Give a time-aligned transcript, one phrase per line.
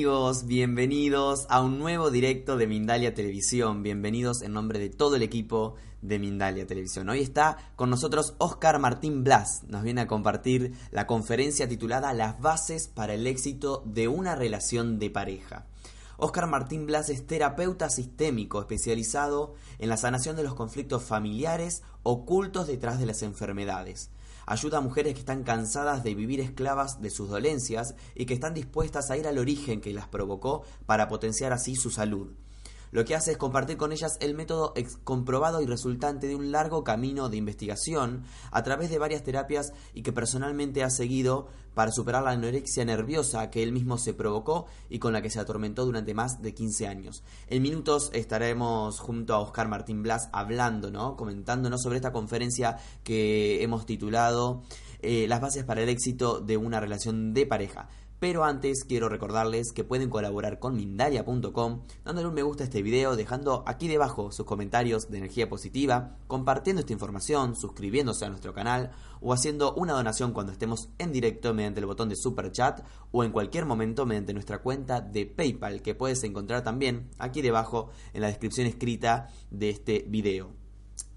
[0.00, 3.82] Amigos, bienvenidos a un nuevo directo de Mindalia Televisión.
[3.82, 7.10] Bienvenidos en nombre de todo el equipo de Mindalia Televisión.
[7.10, 9.62] Hoy está con nosotros Oscar Martín Blas.
[9.68, 14.98] Nos viene a compartir la conferencia titulada Las bases para el éxito de una relación
[14.98, 15.66] de pareja.
[16.16, 22.68] Oscar Martín Blas es terapeuta sistémico especializado en la sanación de los conflictos familiares ocultos
[22.68, 24.08] detrás de las enfermedades.
[24.50, 28.52] Ayuda a mujeres que están cansadas de vivir esclavas de sus dolencias y que están
[28.52, 32.32] dispuestas a ir al origen que las provocó para potenciar así su salud.
[32.90, 36.82] Lo que hace es compartir con ellas el método comprobado y resultante de un largo
[36.82, 42.22] camino de investigación a través de varias terapias y que personalmente ha seguido para superar
[42.22, 46.14] la anorexia nerviosa que él mismo se provocó y con la que se atormentó durante
[46.14, 47.22] más de 15 años.
[47.48, 51.16] En minutos estaremos junto a Oscar Martín Blas hablando, ¿no?
[51.16, 54.62] comentándonos sobre esta conferencia que hemos titulado
[55.02, 57.88] eh, Las bases para el éxito de una relación de pareja.
[58.20, 62.82] Pero antes quiero recordarles que pueden colaborar con Mindalia.com dándole un me gusta a este
[62.82, 68.52] video, dejando aquí debajo sus comentarios de energía positiva, compartiendo esta información, suscribiéndose a nuestro
[68.52, 68.90] canal
[69.22, 73.24] o haciendo una donación cuando estemos en directo mediante el botón de Super Chat o
[73.24, 78.20] en cualquier momento mediante nuestra cuenta de PayPal que puedes encontrar también aquí debajo en
[78.20, 80.59] la descripción escrita de este video.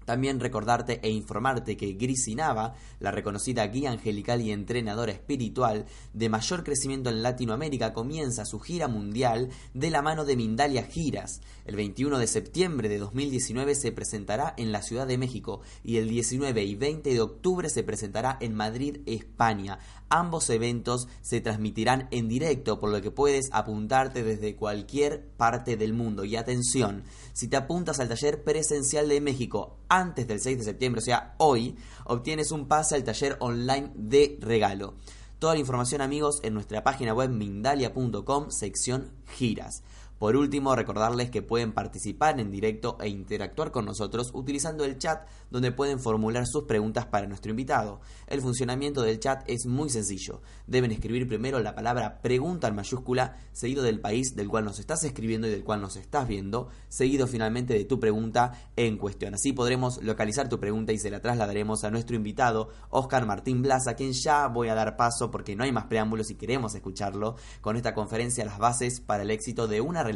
[0.04, 6.28] También recordarte e informarte que Grisi Nava, la reconocida guía angelical y entrenadora espiritual de
[6.28, 11.40] mayor crecimiento en Latinoamérica, comienza su gira mundial de la mano de Mindalia Giras.
[11.64, 16.08] El 21 de septiembre de 2019 se presentará en la Ciudad de México y el
[16.08, 19.78] 19 y 20 de octubre se presentará en Madrid, España.
[20.08, 25.92] Ambos eventos se transmitirán en directo, por lo que puedes apuntarte desde cualquier parte del
[25.92, 26.24] mundo.
[26.24, 31.00] Y atención, si te apuntas al taller presencial de México antes del 6 de septiembre,
[31.00, 34.94] o sea, hoy, obtienes un pase al taller online de regalo.
[35.38, 39.82] Toda la información amigos en nuestra página web mindalia.com, sección giras.
[40.24, 45.28] Por último, recordarles que pueden participar en directo e interactuar con nosotros utilizando el chat
[45.50, 48.00] donde pueden formular sus preguntas para nuestro invitado.
[48.26, 50.40] El funcionamiento del chat es muy sencillo.
[50.66, 55.04] Deben escribir primero la palabra pregunta en mayúscula, seguido del país del cual nos estás
[55.04, 59.34] escribiendo y del cual nos estás viendo, seguido finalmente de tu pregunta en cuestión.
[59.34, 63.88] Así podremos localizar tu pregunta y se la trasladaremos a nuestro invitado, Oscar Martín Blas,
[63.88, 67.36] a quien ya voy a dar paso porque no hay más preámbulos y queremos escucharlo
[67.60, 70.13] con esta conferencia Las bases para el éxito de una relación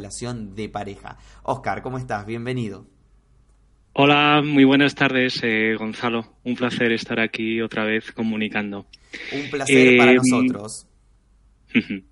[0.55, 1.17] de pareja.
[1.43, 2.25] Oscar, ¿cómo estás?
[2.25, 2.87] Bienvenido.
[3.93, 6.37] Hola, muy buenas tardes, eh, Gonzalo.
[6.43, 8.87] Un placer estar aquí otra vez comunicando.
[9.33, 10.87] Un placer para eh, nosotros.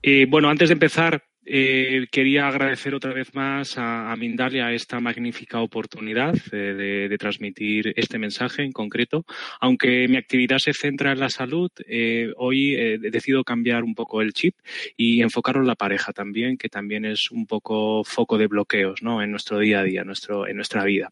[0.00, 5.60] Eh, bueno, antes de empezar, eh, quería agradecer otra vez más a, Mindalia esta magnífica
[5.60, 9.24] oportunidad de, transmitir este mensaje en concreto.
[9.60, 14.20] Aunque mi actividad se centra en la salud, eh, hoy he decidido cambiar un poco
[14.20, 14.56] el chip
[14.96, 19.22] y enfocarlo en la pareja también, que también es un poco foco de bloqueos ¿no?
[19.22, 21.10] en nuestro día a día, nuestro, en nuestra vida.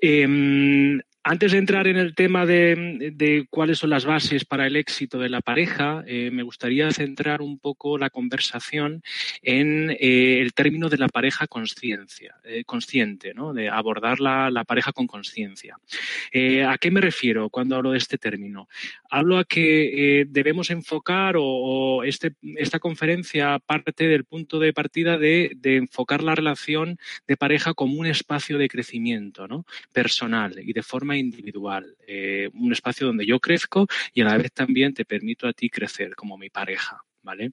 [0.00, 5.18] Em, antes de entrar en el tema de, cuáles son las bases para el éxito
[5.18, 9.02] de la pareja, eh, me gustaría centrar un poco la conversación
[9.40, 15.06] en eh, el término de la pareja conciencia, eh, consciente, de abordar la, pareja con
[15.06, 15.76] conciencia.
[16.68, 18.68] ¿A qué me refiero cuando hablo de este término?
[19.10, 25.56] Hablo a que debemos enfocar o, este, esta conferencia parte del punto de partida de,
[25.62, 29.46] enfocar la relación de pareja como un espacio de crecimiento
[29.92, 34.52] personal y de forma individual, eh, un espacio donde yo crezco y a la vez
[34.52, 37.02] también te permito a ti crecer como mi pareja.
[37.22, 37.52] ¿Vale?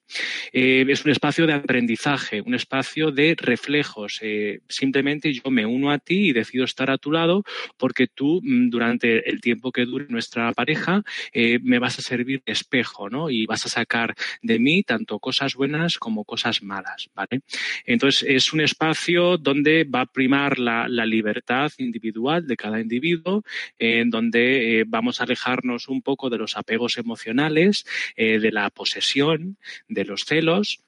[0.51, 4.19] Eh, es un espacio de aprendizaje, un espacio de reflejos.
[4.21, 7.44] Eh, simplemente yo me uno a ti y decido estar a tu lado
[7.77, 12.42] porque tú, mm, durante el tiempo que dure nuestra pareja, eh, me vas a servir
[12.45, 13.30] de espejo, ¿no?
[13.30, 17.42] Y vas a sacar de mí tanto cosas buenas como cosas malas, ¿vale?
[17.86, 23.44] Entonces, es un espacio donde va a primar la, libertad individual de cada individuo,
[23.80, 27.86] en donde vamos a alejarnos un poco de los apegos emocionales,
[28.16, 29.57] de la posesión,
[29.88, 30.83] de los celos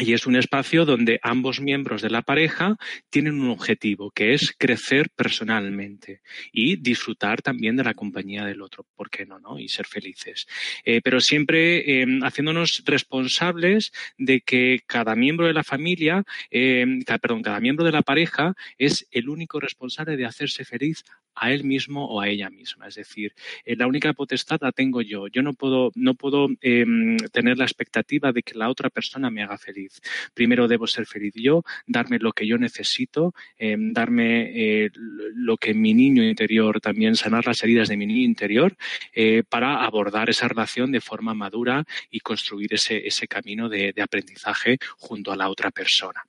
[0.00, 2.76] y es un espacio donde ambos miembros de la pareja
[3.10, 6.20] tienen un objetivo, que es crecer personalmente
[6.52, 9.40] y disfrutar también de la compañía del otro, ¿por qué no?
[9.40, 9.58] no?
[9.58, 10.46] Y ser felices.
[10.84, 17.42] Eh, pero siempre em, haciéndonos responsables de que cada miembro de la familia, em, perdón,
[17.42, 21.04] cada miembro de la pareja es el único responsable de hacerse feliz
[21.40, 22.88] a él mismo o a ella misma.
[22.88, 25.28] Es decir, eh, la única potestad la tengo yo.
[25.28, 29.42] Yo no puedo, no puedo em, tener la expectativa de que la otra persona me
[29.42, 30.00] haga feliz.
[30.34, 35.74] Primero debo ser feliz yo, darme lo que yo necesito, em, darme eh, lo que
[35.74, 38.76] mi niño interior, también sanar las heridas de mi niño interior
[39.14, 44.78] eh, para abordar esa relación de forma madura y construir ese, ese camino de aprendizaje
[44.98, 46.22] junto a la otra persona.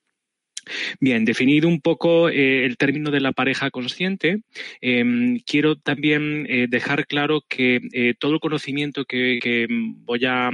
[0.99, 4.41] Bien, definido un poco eh, el término de la pareja consciente,
[4.81, 10.51] em, quiero también eh, dejar claro que eh, todo el conocimiento que, voy a,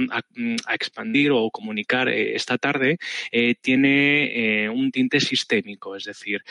[0.72, 2.98] expandir o comunicar esta tarde
[3.60, 6.42] tiene un tinte sistémico, es decir,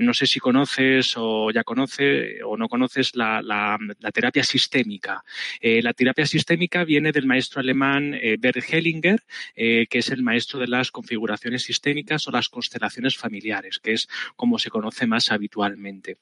[0.00, 5.22] no sé si conoces o ya conoces o no conoces la, la terapia sistémica.
[5.60, 9.22] la terapia sistémica viene del maestro alemán Bert Hellinger,
[9.54, 14.58] que es el maestro de las configuraciones sistémicas o las constelaciones familiares, que es como
[14.58, 16.18] se conoce más habitualmente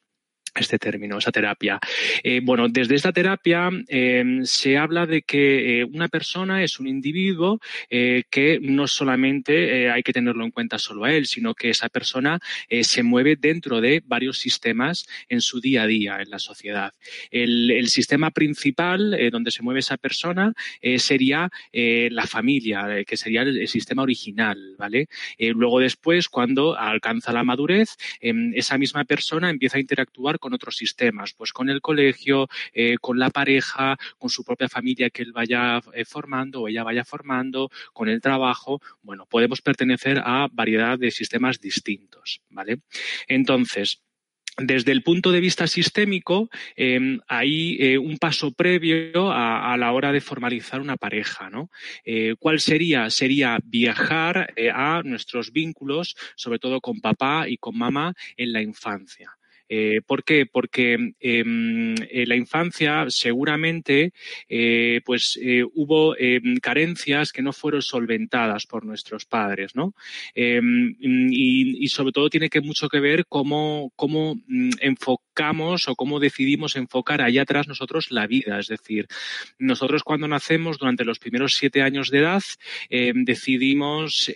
[0.55, 1.79] este término, esa terapia.
[2.23, 6.89] Eh, bueno, desde esta terapia eh, se habla de que eh, una persona es un
[6.89, 11.89] individuo que no solamente hay que tenerlo en cuenta solo a él, sino que esa
[11.89, 12.39] persona
[12.83, 16.93] se mueve dentro de varios sistemas en su día a día en la sociedad.
[17.31, 20.53] El, sistema principal donde se mueve esa persona
[20.99, 25.09] sería la familia, que sería el, sistema original, ¿vale?
[25.39, 31.35] luego después, cuando alcanza la madurez, esa misma persona empieza a interactuar con otros sistemas,
[31.35, 35.81] pues con el colegio, eh, con la pareja, con su propia familia que él vaya
[35.95, 38.81] eh, formando o ella vaya formando, con el trabajo.
[39.03, 42.81] Bueno, podemos pertenecer a variedad de sistemas distintos, ¿vale?
[43.29, 44.03] Entonces,
[44.57, 50.13] desde el punto de vista sistémico, em, hay eh, un paso previo a, la hora
[50.13, 51.49] de formalizar una pareja.
[51.49, 51.71] ¿no?
[52.39, 53.09] ¿Cuál sería?
[53.09, 59.40] Sería viajar a nuestros vínculos, sobre todo con papá y con mamá, en la infancia.
[59.73, 60.47] Eh, ¿Por qué?
[60.47, 64.13] Porque em, en la infancia seguramente
[64.49, 69.95] eh, pues eh, hubo em, carencias que no fueron solventadas por nuestros padres, ¿no?
[70.35, 74.71] Em, y, sobre todo tiene que mucho que ver cómo, cómo mm,
[75.41, 78.59] o cómo decidimos enfocar allá atrás nosotros la vida.
[78.59, 79.07] Es decir,
[79.59, 82.43] nosotros cuando nacemos durante los primeros siete años de edad
[83.15, 84.31] decidimos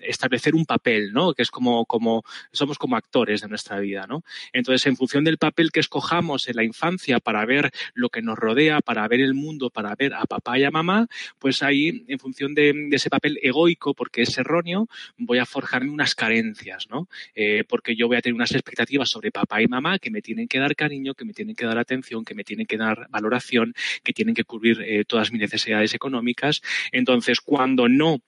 [0.00, 1.32] establecer un papel, ¿no?
[1.34, 2.22] Que es como, como
[2.52, 4.22] somos como actores de nuestra vida, ¿no?
[4.52, 8.38] Entonces, en función del papel que escojamos en la infancia para ver lo que nos
[8.38, 11.08] rodea, para ver el mundo, para ver a papá y a mamá,
[11.38, 16.14] pues ahí, en función de, ese papel egoico, porque es erróneo, voy a forjarme unas
[16.14, 17.08] carencias, ¿no?
[17.34, 20.48] Eh, porque yo voy a tener unas expectativas sobre papá y mamá que me tienen
[20.48, 23.74] que dar cariño, que me tienen que dar atención, que me tienen que dar valoración,
[24.02, 26.62] que tienen que cubrir eh, todas mis necesidades económicas.
[26.92, 28.18] Entonces, cuando no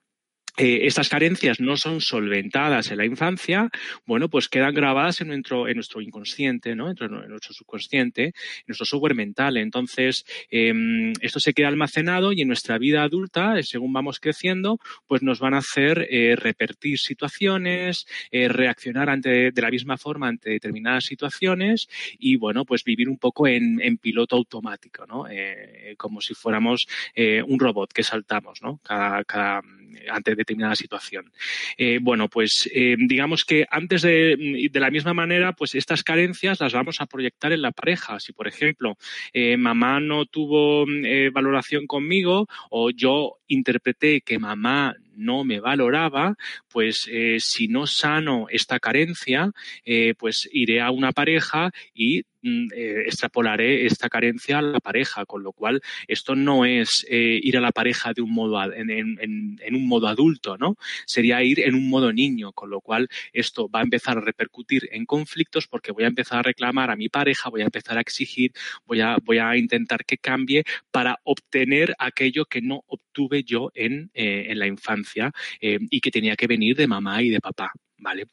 [0.58, 3.70] eh, estas carencias no son solventadas en la infancia,
[4.04, 6.90] bueno, pues quedan grabadas en nuestro, en nuestro inconsciente, ¿no?
[6.90, 6.96] En
[7.28, 8.32] nuestro, subconsciente, en
[8.66, 9.56] nuestro software mental.
[9.56, 14.78] Entonces, em, esto se queda almacenado y en nuestra vida adulta, eh, según vamos creciendo,
[15.06, 20.50] pues nos van a hacer eh, repetir situaciones, reaccionar ante, de la misma forma ante
[20.50, 25.26] determinadas situaciones y, bueno, pues vivir un poco en, piloto automático, ¿no?
[25.96, 28.80] como si fuéramos un robot que saltamos, ¿no?
[28.82, 29.62] Cada,
[30.42, 31.32] determinada situación.
[31.76, 36.60] Eh, bueno, pues eh, digamos que antes de, de, la misma manera, pues estas carencias
[36.60, 38.20] las vamos a proyectar en la pareja.
[38.20, 38.96] Si, por ejemplo,
[39.32, 40.84] eh, mamá no tuvo
[41.32, 46.34] valoración conmigo o yo interpreté que mamá no me valoraba,
[46.68, 49.50] pues eh, si no sano esta carencia,
[49.84, 55.24] eh, pues iré a una pareja y Mm, eh, extrapolaré esta carencia a la pareja,
[55.26, 58.90] con lo cual esto no es ir a la pareja de un modo en,
[59.72, 60.76] un modo adulto, ¿no?
[61.06, 64.88] Sería ir en un modo niño, con lo cual esto va a empezar a repercutir
[64.90, 68.00] en conflictos porque voy a empezar a reclamar a mi pareja, voy a empezar a
[68.00, 68.52] exigir,
[68.86, 74.10] voy a, voy a intentar que cambie para obtener aquello que no obtuve yo en,
[74.14, 75.01] en la infancia
[75.60, 78.26] y que tenía que venir de mamá y de papá, ¿vale?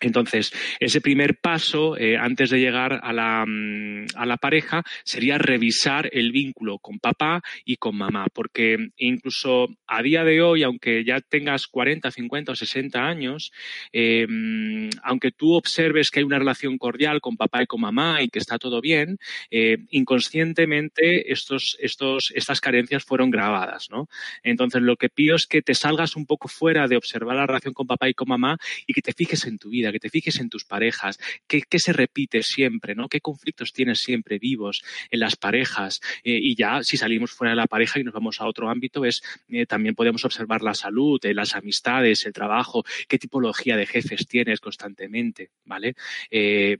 [0.00, 5.38] Entonces, ese primer paso, eh, antes de llegar a la, mm, a la, pareja, sería
[5.38, 11.04] revisar el vínculo con papá y con mamá, porque incluso a día de hoy, aunque
[11.04, 13.52] ya tengas 40, 50 o 60 años,
[13.92, 18.22] eh, mm, aunque tú observes que hay una relación cordial con papá y con mamá
[18.22, 19.18] y que está todo bien,
[19.50, 24.08] eh, inconscientemente estos, estos, estas carencias fueron grabadas, ¿no?
[24.42, 27.74] Entonces, lo que pido es que te salgas un poco fuera de observar la relación
[27.74, 30.40] con papá y con mamá y que te fijes en tu vida que te fijes
[30.40, 33.08] en tus parejas, qué, se repite siempre, ¿no?
[33.08, 36.00] ¿Qué conflictos tienes siempre vivos en las parejas?
[36.22, 39.04] Eh, y ya, si salimos fuera de la pareja y nos vamos a otro ámbito,
[39.04, 43.86] es eh, también podemos observar la salud, eh, las amistades, el trabajo, qué tipología de
[43.86, 45.94] jefes tienes constantemente, ¿vale?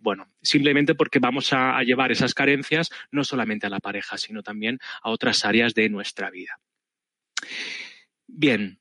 [0.01, 4.79] bueno, simplemente porque vamos a llevar esas carencias no solamente a la pareja, sino también
[5.03, 6.59] a otras áreas de nuestra vida.
[8.27, 8.79] Bien,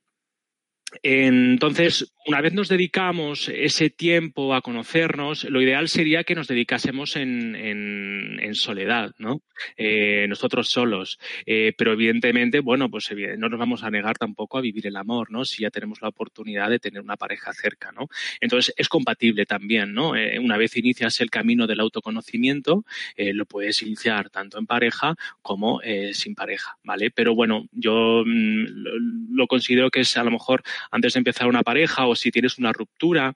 [1.02, 7.16] entonces, una vez nos dedicamos ese tiempo a conocernos, lo ideal sería que nos dedicásemos
[7.16, 9.42] en, soledad, ¿no?
[9.76, 11.18] Eh, nosotros solos.
[11.44, 15.30] Eh, pero evidentemente, bueno, pues no nos vamos a negar tampoco a vivir el amor,
[15.30, 15.44] ¿no?
[15.44, 18.08] Si ya tenemos la oportunidad de tener una pareja cerca, ¿no?
[18.40, 20.14] Entonces, es compatible también, ¿no?
[20.16, 22.84] Eh, una vez inicias el camino del autoconocimiento,
[23.16, 25.80] lo puedes iniciar tanto en pareja como
[26.12, 27.10] sin pareja, ¿vale?
[27.10, 31.62] Pero bueno, yo mm, lo considero que es a lo mejor antes de empezar una
[31.62, 33.34] pareja o si tienes una ruptura,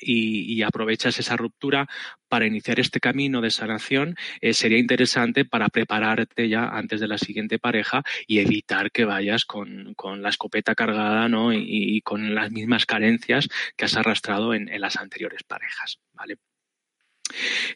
[0.00, 1.88] y, aprovechas esa ruptura
[2.28, 7.18] para iniciar este camino de sanación, eh, sería interesante para prepararte ya antes de la
[7.18, 11.52] siguiente pareja y evitar que vayas con, la escopeta cargada ¿no?
[11.52, 15.98] y, con las mismas carencias que has arrastrado en, en las anteriores parejas.
[16.12, 16.36] ¿vale?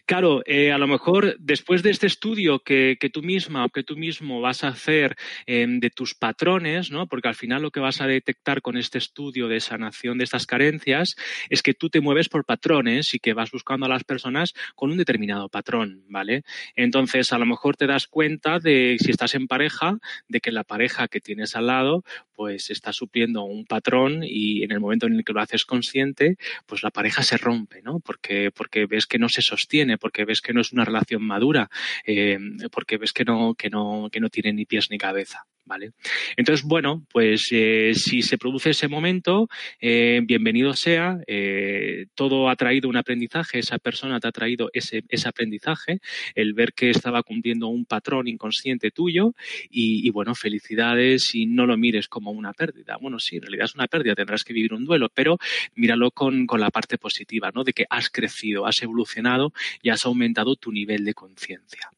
[0.07, 3.97] Claro, eh, a lo mejor después de este estudio que, tú misma o que tú
[3.97, 7.07] mismo vas a hacer em, de tus patrones, ¿no?
[7.07, 10.47] Porque al final lo que vas a detectar con este estudio de sanación de estas
[10.47, 11.17] carencias
[11.49, 14.91] es que tú te mueves por patrones y que vas buscando a las personas con
[14.91, 16.43] un determinado patrón, ¿vale?
[16.75, 19.99] Entonces, a lo mejor te das cuenta de, si estás en pareja,
[20.29, 24.73] de que la pareja que tienes al lado, pues está supliendo un patrón y en
[24.73, 26.37] el momento en el que lo haces consciente,
[26.67, 28.01] pues la pareja se rompe, ¿no?
[28.01, 31.71] Porque, porque ves que no se sostiene, porque ves que no es una relación madura,
[32.05, 32.39] eh,
[32.71, 35.47] porque ves que no, que no, que no tiene ni pies ni cabeza.
[35.67, 35.91] ¿Vale?
[36.37, 39.49] Entonces, bueno, pues eh, si se produce ese momento,
[39.81, 45.03] eh, bienvenido sea, eh, todo ha traído un aprendizaje, esa persona te ha traído ese,
[45.27, 45.99] aprendizaje,
[46.35, 49.35] el ver que estaba cumpliendo un patrón inconsciente tuyo
[49.69, 52.97] y, bueno, felicidades y no lo mires como una pérdida.
[53.01, 55.39] Bueno, sí, en realidad es una pérdida, tendrás que vivir un duelo, pero
[55.75, 57.65] míralo con, con la parte positiva, ¿no?
[57.65, 61.91] De que has crecido, has evolucionado y has aumentado tu nivel de conciencia.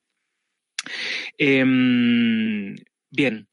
[1.38, 2.76] Em,
[3.10, 3.48] bien,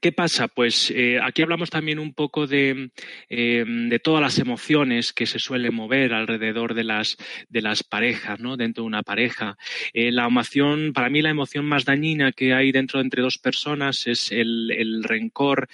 [0.00, 0.48] ¿Qué pasa?
[0.48, 2.90] Pues eh, aquí hablamos también un poco de,
[3.28, 7.16] eh, de, todas las emociones que se suelen mover alrededor de las,
[7.48, 8.56] de las parejas, ¿no?
[8.56, 9.56] Dentro de una pareja.
[9.94, 14.06] Eh, la emoción, para mí la emoción más dañina que hay dentro entre dos personas
[14.06, 15.68] es el, el rencor.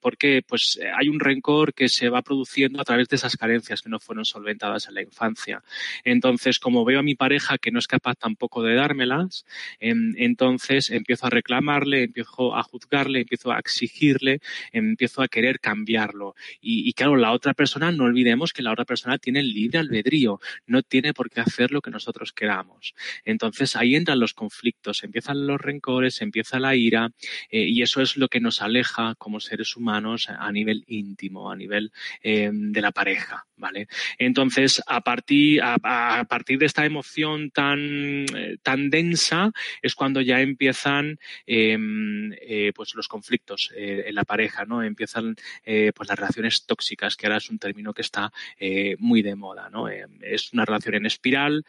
[0.00, 3.90] porque pues hay un rencor que se va produciendo a través de esas carencias que
[3.90, 5.62] no fueron solventadas en la infancia.
[6.04, 9.44] Entonces, como veo a mi pareja que no es capaz tampoco de dármelas,
[9.78, 14.40] em, entonces empiezo a reclamarle, empiezo a empiezo a exigirle,
[14.72, 16.34] empiezo a querer cambiarlo.
[16.60, 20.82] Y, claro, la otra persona, no olvidemos que la otra persona tiene libre albedrío, no
[20.82, 22.94] tiene por qué hacer lo que nosotros queramos.
[23.24, 27.10] Entonces ahí entran los conflictos, empiezan los rencores, empieza la ira
[27.50, 31.56] eh, y eso es lo que nos aleja como seres humanos a nivel íntimo, a
[31.56, 31.92] nivel
[32.22, 33.44] eh, de la pareja.
[33.56, 33.88] ¿Vale?
[34.18, 39.50] Entonces, a partir, a, partir de esta emoción tan, eh, tan densa
[39.82, 42.30] es cuando ya empiezan em,
[42.78, 44.84] pues los conflictos eh, en la pareja, ¿no?
[44.84, 49.20] Empiezan eh, pues las relaciones tóxicas, que ahora es un término que está eh, muy
[49.22, 49.88] de moda, ¿no?
[49.88, 51.64] es una relación en espiral,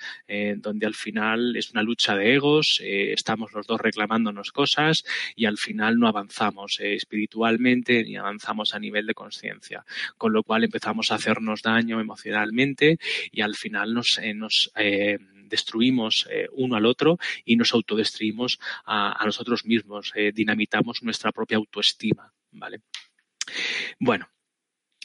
[0.57, 5.03] donde al final es una lucha de egos, estamos los dos reclamándonos cosas
[5.35, 9.85] y al final no avanzamos espiritualmente ni avanzamos a nivel de conciencia,
[10.17, 12.99] con lo cual empezamos a hacernos daño emocionalmente
[13.31, 14.71] y al final nos, nos
[15.49, 21.57] destruimos eh, uno al otro y nos autodestruimos a, nosotros mismos, eh, dinamitamos nuestra propia
[21.57, 22.81] autoestima, ¿vale?
[23.99, 24.29] Bueno,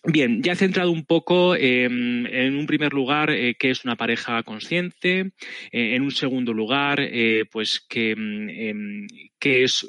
[0.07, 4.43] Bien, ya centrado un poco em, en un primer lugar eh, qué es una pareja
[4.43, 5.33] consciente,
[5.73, 9.07] eh, en un segundo lugar eh, pues que, em, em,
[9.41, 9.87] es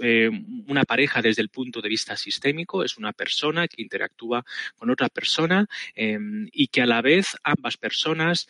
[0.68, 4.44] una pareja desde el punto de vista sistémico, es una persona que interactúa
[4.76, 8.48] con otra persona y que a la vez ambas personas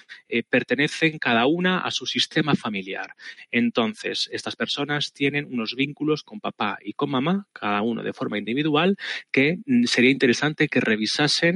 [0.49, 3.13] pertenecen cada una a su sistema familiar.
[3.51, 8.39] Entonces, estas personas tienen unos vínculos con papá y con mamá, cada uno de forma
[8.39, 8.97] individual,
[9.31, 11.54] que mm, sería interesante que revisasen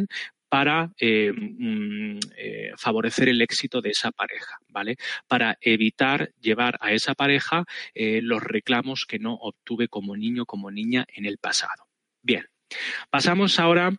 [0.49, 4.97] para eh, mm, eh, favorecer el éxito de esa pareja, ¿vale?
[5.27, 10.71] Para evitar llevar a esa pareja eh, los reclamos que no obtuve como niño, como
[10.71, 11.87] niña en el pasado.
[12.23, 12.45] Bien,
[13.11, 13.91] pasamos ahora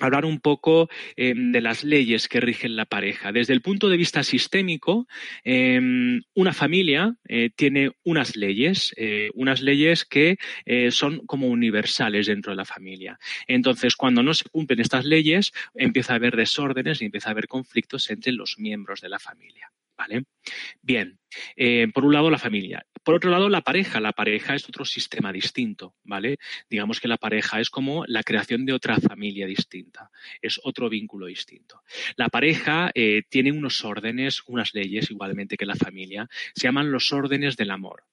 [0.00, 3.32] hablar un poco em, de las leyes que rigen la pareja.
[3.32, 5.06] Desde el punto de vista sistémico,
[5.44, 12.26] em, una familia eh, tiene unas leyes, eh, unas leyes que eh, son como universales
[12.26, 13.18] dentro de la familia.
[13.46, 17.48] Entonces, cuando no se cumplen estas leyes, empieza a haber desórdenes y empieza a haber
[17.48, 19.70] conflictos entre los miembros de la familia.
[19.96, 20.24] ¿Vale?
[20.82, 21.18] Bien,
[21.56, 22.86] eh, por un lado la familia.
[23.02, 24.00] Por otro lado, la pareja.
[24.00, 26.38] La pareja es otro sistema distinto, ¿vale?
[26.68, 30.10] Digamos que la pareja es como la creación de otra familia distinta.
[30.42, 31.82] Es otro vínculo distinto.
[32.16, 36.28] La pareja eh, tiene unos órdenes, unas leyes, igualmente que la familia.
[36.54, 38.04] Se llaman los órdenes del amor.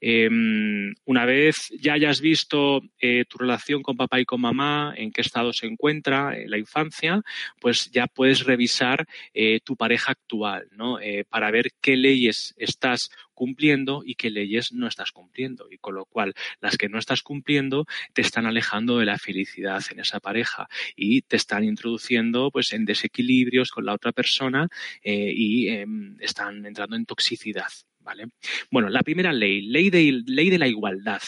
[0.00, 5.10] Em, una vez ya hayas visto eh, tu relación con papá y con mamá, en
[5.12, 7.22] qué estado se encuentra en la infancia,
[7.60, 11.00] pues ya puedes revisar eh, tu pareja actual, ¿no?
[11.00, 15.68] Eh, para ver qué leyes estás cumpliendo y qué leyes no estás cumpliendo.
[15.70, 19.82] Y con lo cual, las que no estás cumpliendo te están alejando de la felicidad
[19.90, 24.68] en esa pareja y te están introduciendo pues en desequilibrios con la otra persona
[25.02, 27.68] y em, están entrando en toxicidad.
[28.10, 28.26] ¿Vale?
[28.72, 31.22] Bueno, la primera ley, ley de, ley de la igualdad.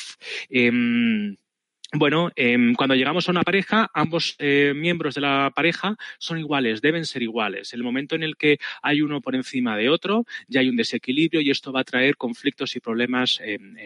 [0.48, 1.36] Em,
[1.94, 6.80] bueno, em, cuando llegamos a una pareja, ambos eh, miembros de la pareja son iguales,
[6.80, 7.74] deben ser iguales.
[7.74, 10.76] En el momento en el que hay uno por encima de otro, ya hay un
[10.76, 13.76] desequilibrio y esto va a traer conflictos y problemas en,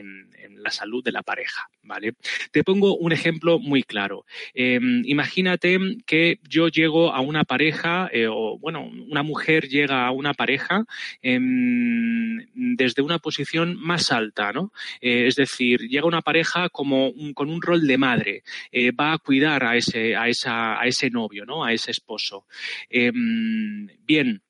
[0.58, 1.68] la salud de la pareja.
[1.82, 2.14] ¿vale?
[2.50, 4.24] Te pongo un ejemplo muy claro.
[4.54, 10.10] Em, imagínate que yo llego a una pareja, eh, o bueno, una mujer llega a
[10.12, 10.84] una pareja
[11.22, 14.72] em, desde una posición más alta, ¿no?
[15.00, 19.18] Eh, es decir, llega una pareja como con un rol de madre, eh, va a
[19.18, 21.64] cuidar a ese, a, esa, a ese novio, ¿no?
[21.64, 22.46] A ese esposo.
[22.88, 24.42] Em, bien,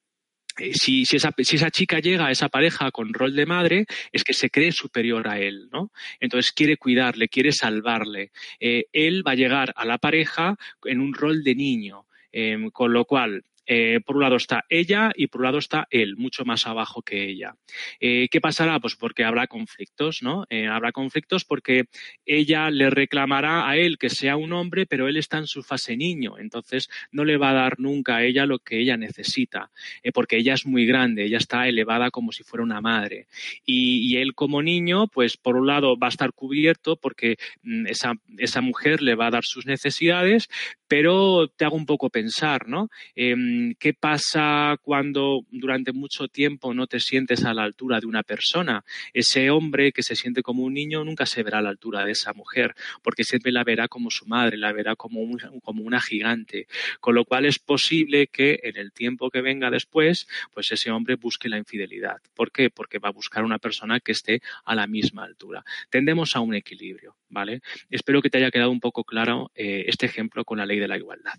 [0.59, 3.87] eh, si, si, esa, si, esa, chica llega a esa pareja con rol de madre,
[4.13, 5.91] es que se cree superior a él, ¿no?
[6.21, 8.31] Entonces quiere cuidarle, quiere salvarle.
[8.61, 12.93] Eh, él va a llegar a la pareja en un rol de niño, em, con
[12.93, 16.45] lo cual eh, por un lado está ella y por un lado está él, mucho
[16.45, 17.57] más abajo que ella.
[18.01, 18.79] Eh, ¿Qué pasará?
[18.81, 20.47] Pues porque habrá conflictos, ¿no?
[20.51, 21.87] Eh, habrá conflictos porque
[22.25, 25.97] ella le reclamará a él que sea un hombre, pero él está en su fase
[25.97, 29.71] niño, entonces no le va a dar nunca a ella lo que ella necesita,
[30.15, 33.27] porque ella es muy grande, ella está elevada como si fuera una madre.
[33.65, 38.61] Y, él como niño, pues por un lado va a estar cubierto porque mm, esa,
[38.61, 40.49] mujer le va a dar sus necesidades,
[40.89, 42.89] pero te hago un poco pensar, ¿no?
[43.15, 48.23] Em, ¿Qué pasa cuando durante mucho tiempo no te sientes a la altura de una
[48.23, 48.85] persona?
[49.13, 52.13] Ese hombre que se siente como un niño nunca se verá a la altura de
[52.13, 55.21] esa mujer, porque siempre la verá como su madre, la verá como,
[55.63, 56.67] como una gigante.
[57.01, 61.17] Con lo cual es posible que en el tiempo que venga después, pues ese hombre
[61.17, 62.19] busque la infidelidad.
[62.35, 62.71] ¿Por qué?
[62.71, 65.65] Porque va a buscar una persona que esté a la misma altura.
[65.91, 67.61] Tendemos a un equilibrio, ¿vale?
[67.91, 70.89] Espero que te haya quedado un poco claro eh, este ejemplo con la ley de
[70.89, 71.39] la igualdad.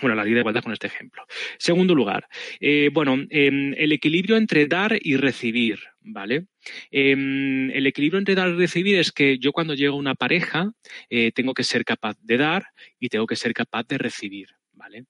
[0.00, 1.24] Bueno, la ley de igualdad con este ejemplo.
[1.58, 2.26] Segundo lugar,
[2.60, 6.46] eh, bueno, em, el equilibrio entre dar y recibir, ¿vale?
[6.90, 10.72] Em, el equilibrio entre dar y recibir es que yo cuando llego a una pareja
[11.10, 12.64] eh, tengo que ser capaz de dar
[12.98, 15.04] y tengo que ser capaz de recibir, ¿vale?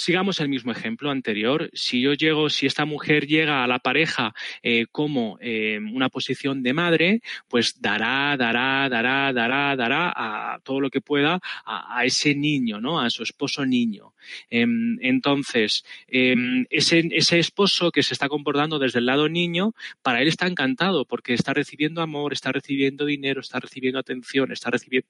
[0.00, 1.70] Sigamos el mismo ejemplo anterior.
[1.72, 4.32] Si yo llego, si esta mujer llega a la pareja
[4.62, 10.80] eh, como eh, una posición de madre, pues dará, dará, dará, dará, dará a todo
[10.80, 13.00] lo que pueda a, ese niño, ¿no?
[13.00, 14.14] A su esposo niño.
[14.50, 20.28] Em, entonces, em, ese esposo que se está comportando desde el lado niño, para él
[20.28, 25.08] está encantado porque está recibiendo amor, está recibiendo dinero, está recibiendo atención, está recibiendo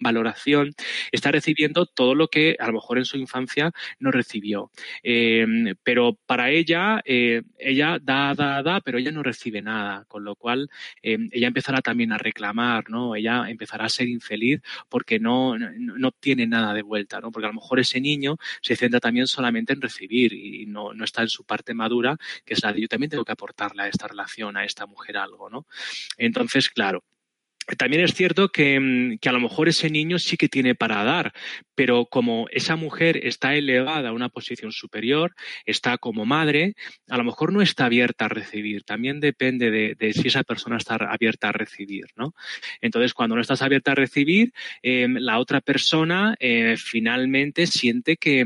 [0.00, 0.72] valoración,
[1.12, 4.70] está recibiendo todo lo que a lo mejor en su infancia no recibió.
[5.02, 10.24] Em, pero para ella, eh, ella da, da, da, pero ella no recibe nada, con
[10.24, 10.68] lo cual
[11.02, 13.14] em, ella empezará también a reclamar, ¿no?
[13.14, 17.30] Ella empezará a ser infeliz porque no, no, obtiene nada de vuelta, ¿no?
[17.30, 21.04] Porque a lo mejor ese niño se centra también solamente en recibir y no, no
[21.04, 23.88] está en su parte madura, que es la de yo también tengo que aportarle a
[23.88, 25.66] esta relación, a esta mujer algo, ¿no?
[26.16, 27.04] Entonces, claro,
[27.76, 31.32] también es cierto mm, que, a lo mejor ese niño sí que tiene para dar,
[31.74, 36.74] pero como esa mujer está elevada a una posición superior, está como madre,
[37.08, 38.84] a lo mejor no está abierta a recibir.
[38.84, 42.34] También depende de, si esa persona está abierta a recibir, ¿no?
[42.80, 44.52] Entonces, cuando no estás abierta a recibir,
[44.82, 48.44] em, la otra persona eh, finalmente siente que,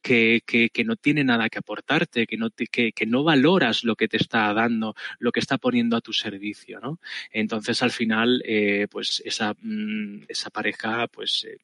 [0.00, 4.08] que, que, no tiene nada que aportarte, que no, que, que, no valoras lo que
[4.08, 7.00] te está dando, lo que está poniendo a tu servicio, ¿no?
[7.30, 11.58] Entonces, al final, eh, pues esa, mm, esa pareja, pues eh,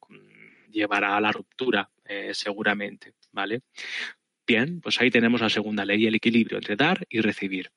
[0.71, 3.63] llevará a la ruptura, eh, seguramente, ¿vale?
[4.47, 7.71] Bien, pues ahí tenemos la segunda ley, el equilibrio entre dar y recibir.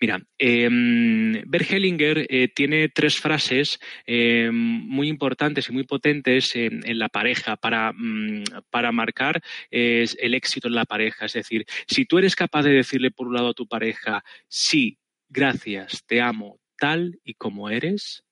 [0.00, 7.56] Mira, Hellinger eh, tiene tres frases em, muy importantes y muy potentes en, la pareja
[7.56, 11.26] para, mm, para marcar el éxito en la pareja.
[11.26, 14.98] Es decir, si tú eres capaz de decirle por un lado a tu pareja, sí,
[15.28, 18.24] gracias, te amo, tal y como eres,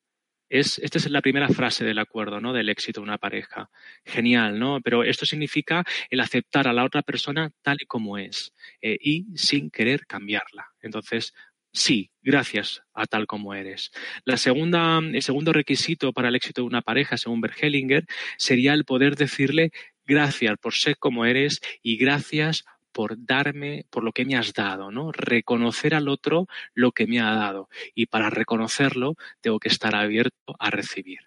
[0.58, 2.52] esta es la primera frase del acuerdo, ¿no?
[2.52, 3.70] Del éxito de una pareja.
[4.04, 4.80] Genial, ¿no?
[4.82, 9.26] Pero esto significa el aceptar a la otra persona tal y como es eh, y
[9.34, 10.68] sin querer cambiarla.
[10.82, 11.32] Entonces,
[11.72, 13.90] sí, gracias a tal como eres.
[14.26, 18.04] El segundo requisito para el éxito de una pareja, según Bergelinger,
[18.36, 19.70] sería el poder decirle
[20.04, 24.90] gracias por ser como eres y gracias por darme, por lo que me has dado,
[24.90, 25.12] ¿no?
[25.12, 27.68] Reconocer al otro lo que me ha dado.
[27.94, 31.20] Y para reconocerlo, tengo que estar abierto a recibir.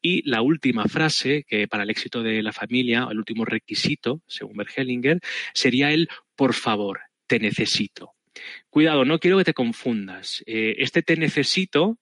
[0.00, 4.56] Y la última frase, que para el éxito de la familia, el último requisito, según
[4.56, 5.20] Bergelinger,
[5.54, 8.14] sería el por favor, te necesito.
[8.70, 10.42] Cuidado, no quiero que te confundas.
[10.46, 11.98] Eh, este te necesito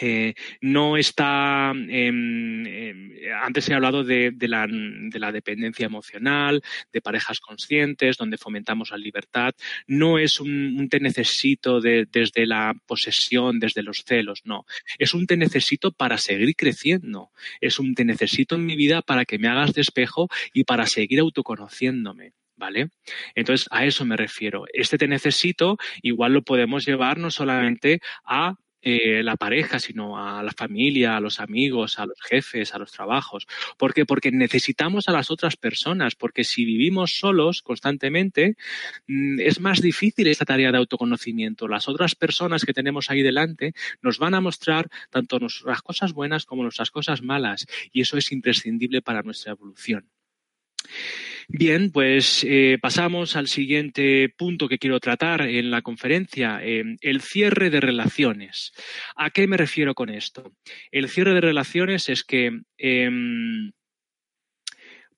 [0.00, 1.72] eh, no está.
[1.72, 8.96] Em, em, antes he hablado de, la, dependencia emocional, de parejas conscientes, donde fomentamos la
[8.96, 9.54] libertad.
[9.86, 14.64] No es un, te necesito desde la posesión, desde los celos, no.
[14.98, 17.30] Es un te necesito para seguir creciendo.
[17.60, 20.86] Es un te necesito en mi vida para que me hagas de espejo y para
[20.86, 22.32] seguir autoconociéndome.
[22.54, 22.90] ¿Vale?
[23.34, 24.66] Entonces, a eso me refiero.
[24.72, 30.42] Este te necesito, igual lo podemos llevar no solamente a eh, la pareja, sino a
[30.42, 33.46] la familia, a los amigos, a los jefes, a los trabajos.
[33.76, 34.04] ¿Por qué?
[34.04, 38.56] Porque necesitamos a las otras personas, porque si vivimos solos constantemente,
[39.06, 41.68] mm, es más difícil esta tarea de autoconocimiento.
[41.68, 46.44] Las otras personas que tenemos ahí delante nos van a mostrar tanto nuestras cosas buenas
[46.44, 50.08] como nuestras cosas malas, y eso es imprescindible para nuestra evolución.
[51.48, 57.20] Bien, pues eh, pasamos al siguiente punto que quiero tratar en la conferencia, eh, el
[57.20, 58.72] cierre de relaciones.
[59.16, 60.52] ¿A qué me refiero con esto?
[60.90, 63.72] El cierre de relaciones es que em,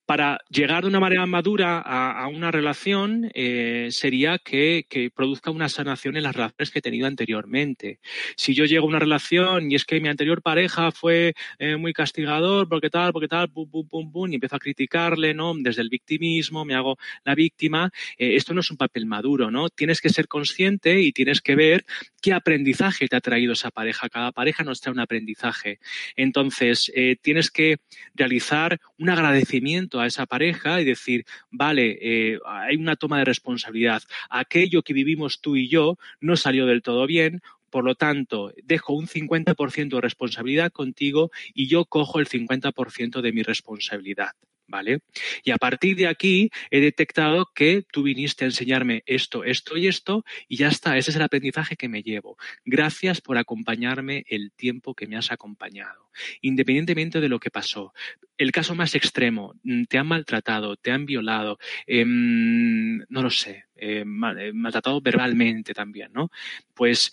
[0.07, 6.17] para llegar de una manera madura a, una relación eh, sería que, produzca una sanación
[6.17, 8.01] en las relaciones que he tenido anteriormente.
[8.37, 11.93] Si yo llego a una relación y es que mi anterior pareja fue eh, muy
[11.93, 15.55] castigador, porque tal, porque tal, pum, pum, pum, pum, y empiezo a criticarle, ¿no?
[15.57, 19.69] Desde el victimismo, me hago la víctima, eh, esto no es un papel maduro, ¿no?
[19.71, 21.85] Tienes que ser consciente y tienes que ver
[22.21, 24.09] qué aprendizaje te ha traído esa pareja.
[24.09, 25.79] Cada pareja nos trae un aprendizaje.
[26.17, 27.79] Entonces, tienes que
[28.15, 34.03] realizar un agradecimiento a esa pareja y decir, vale, eh, hay una toma de responsabilidad.
[34.31, 38.93] Aquello que vivimos tú y yo no salió del todo bien, por lo tanto, dejo
[38.93, 44.31] un 50% de responsabilidad contigo y yo cojo el 50% de mi responsabilidad.
[44.67, 45.01] ¿Vale?
[45.45, 49.89] Y a partir de aquí he detectado que tú viniste a enseñarme esto, esto y
[49.89, 52.39] esto, y ya está, ese es el aprendizaje que me llevo.
[52.65, 57.93] Gracias por acompañarme el tiempo que me has acompañado, independientemente de lo que pasó.
[58.39, 63.67] El caso más extremo, mm, te han maltratado, te han violado, em, no lo sé,
[63.77, 66.31] eh, maltratado verbalmente también, ¿no?
[66.75, 67.13] Pues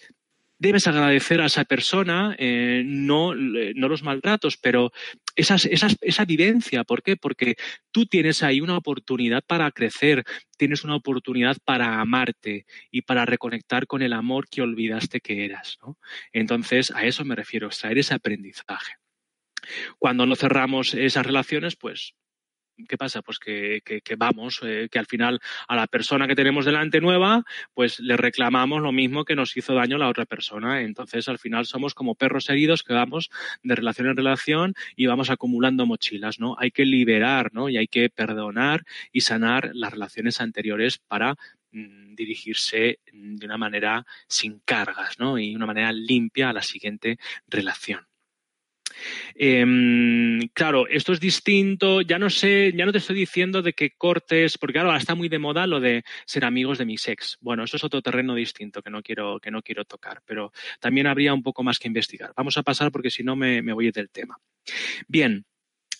[0.62, 4.92] debes agradecer a esa persona, eh, no, no, los maltratos, pero
[5.36, 6.84] esas, esa vivencia.
[6.84, 7.18] ¿Por qué?
[7.18, 7.56] Porque
[7.90, 10.24] tú tienes ahí una oportunidad para crecer,
[10.58, 15.80] tienes una oportunidad para amarte y para reconectar con el amor que olvidaste que eras.
[15.82, 15.98] ¿no?
[16.32, 18.94] Entonces, a eso me refiero, extraer ese aprendizaje.
[19.98, 22.14] Cuando no cerramos esas relaciones, pues
[22.88, 23.22] ¿qué pasa?
[23.22, 23.82] Pues que,
[24.18, 28.82] vamos, eh, que al final a la persona que tenemos delante nueva, pues le reclamamos
[28.82, 30.82] lo mismo que nos hizo daño la otra persona.
[30.82, 33.30] Entonces, al final somos como perros heridos que vamos
[33.64, 36.56] de relación en relación y vamos acumulando mochilas, ¿no?
[36.60, 37.70] Hay que liberar, ¿no?
[37.70, 41.36] Y hay que perdonar y sanar las relaciones anteriores para
[41.72, 45.38] mm, dirigirse de una manera sin cargas, ¿no?
[45.38, 47.18] Y una manera limpia a la siguiente
[47.48, 48.11] relación.
[49.36, 52.02] Em, claro, esto es distinto.
[52.02, 55.30] Ya no sé, ya no te estoy diciendo de que cortes, porque ahora está muy
[55.30, 57.38] de moda lo de ser amigos de mi ex.
[57.42, 61.08] Bueno, eso es otro terreno distinto que no quiero, que no quiero tocar, pero también
[61.08, 62.34] habría un poco más que investigar.
[62.36, 64.38] Vamos a pasar porque si no me, me voy del tema.
[65.08, 65.46] Bien,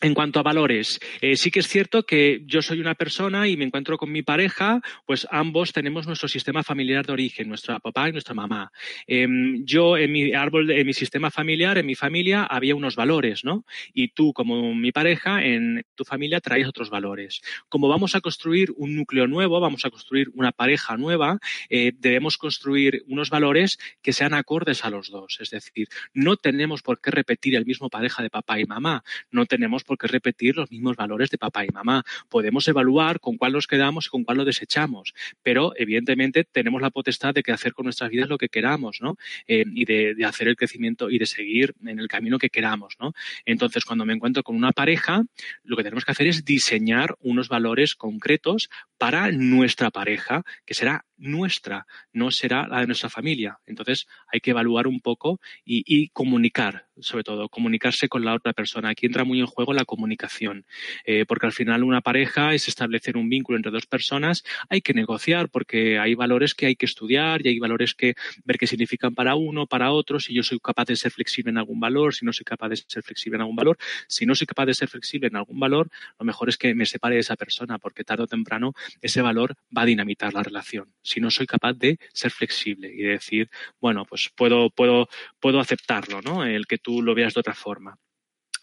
[0.02, 3.56] en cuanto a valores, eh, sí que es cierto que yo soy una persona y
[3.56, 8.10] me encuentro con mi pareja, pues ambos tenemos nuestro sistema familiar de origen, nuestro papá
[8.10, 8.72] y nuestra mamá.
[9.06, 13.44] Em, yo en mi árbol, en mi sistema familiar, en mi familia, había unos valores,
[13.44, 13.66] ¿no?
[13.94, 17.42] Y tú, como mi pareja, en tu familia traes otros valores.
[17.70, 21.38] Como vamos a construir un núcleo nuevo, vamos a construir una pareja nueva,
[21.70, 25.38] eh, debemos construir unos valores que sean acordes a los dos.
[25.40, 29.46] Es decir, no tenemos por qué repetir el mismo pareja de papá y mamá, no
[29.46, 32.04] tenemos qué repetir los mismos valores de papá y mamá.
[32.30, 36.90] Podemos evaluar con cuál nos quedamos y con cuál lo desechamos, pero evidentemente tenemos la
[36.90, 39.18] potestad de que hacer con nuestras vidas lo que queramos, ¿no?
[39.48, 43.14] Eh, y de, hacer el crecimiento y de seguir en el camino que queramos, ¿no?
[43.46, 45.24] Entonces, cuando me encuentro con una pareja,
[45.64, 51.06] lo que tenemos que hacer es diseñar unos valores concretos para nuestra pareja, que será
[51.22, 53.60] nuestra, no será la de nuestra familia.
[53.66, 58.90] Entonces hay que evaluar un poco y, comunicar, sobre todo, comunicarse con la otra persona.
[58.90, 60.66] Aquí entra muy en juego la comunicación,
[61.06, 64.94] eh, porque al final una pareja es establecer un vínculo entre dos personas, hay que
[64.94, 69.14] negociar porque hay valores que hay que estudiar y hay valores que ver qué significan
[69.14, 72.26] para uno, para otro, si yo soy capaz de ser flexible en algún valor, si
[72.26, 74.90] no soy capaz de ser flexible en algún valor, si no soy capaz de ser
[74.90, 78.24] flexible en algún valor, lo mejor es que me separe de esa persona porque tarde
[78.24, 82.32] o temprano ese valor va a dinamitar la relación si no soy capaz de ser
[82.32, 86.46] flexible y de decir, bueno, pues puedo, puedo, puedo aceptarlo, ¿no?
[86.46, 87.98] El que tú lo veas de otra forma.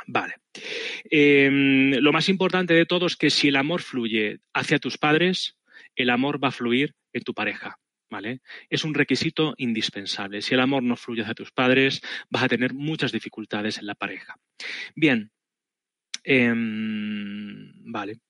[0.07, 0.37] Vale.
[1.11, 5.57] Em, lo más importante de todo es que si el amor fluye hacia tus padres,
[5.97, 7.79] el amor va a fluir en tu pareja.
[8.11, 8.41] ¿Vale?
[8.71, 10.41] Es un requisito indispensable.
[10.41, 13.95] Si el amor no fluye hacia tus padres, vas a tener muchas dificultades en la
[13.95, 14.35] pareja.
[14.95, 15.31] Bien.
[16.25, 18.21] Em, vale.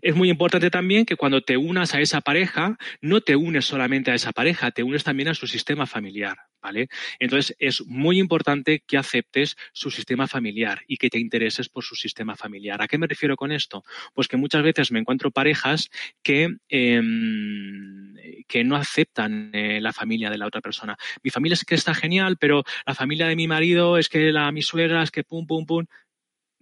[0.00, 4.10] Es muy importante también que cuando te unas a esa pareja, no te unes solamente
[4.10, 6.88] a esa pareja, te unes también a su sistema familiar, ¿vale?
[7.18, 11.94] Entonces es muy importante que aceptes su sistema familiar y que te intereses por su
[11.94, 12.82] sistema familiar.
[12.82, 13.84] ¿A qué me refiero con esto?
[14.14, 15.90] Pues que muchas veces me encuentro parejas
[16.22, 18.14] que, em,
[18.46, 20.96] que no aceptan eh, la familia de la otra persona.
[21.22, 24.52] Mi familia es que está genial, pero la familia de mi marido es que la
[24.52, 25.86] mi suegra es que pum, pum, pum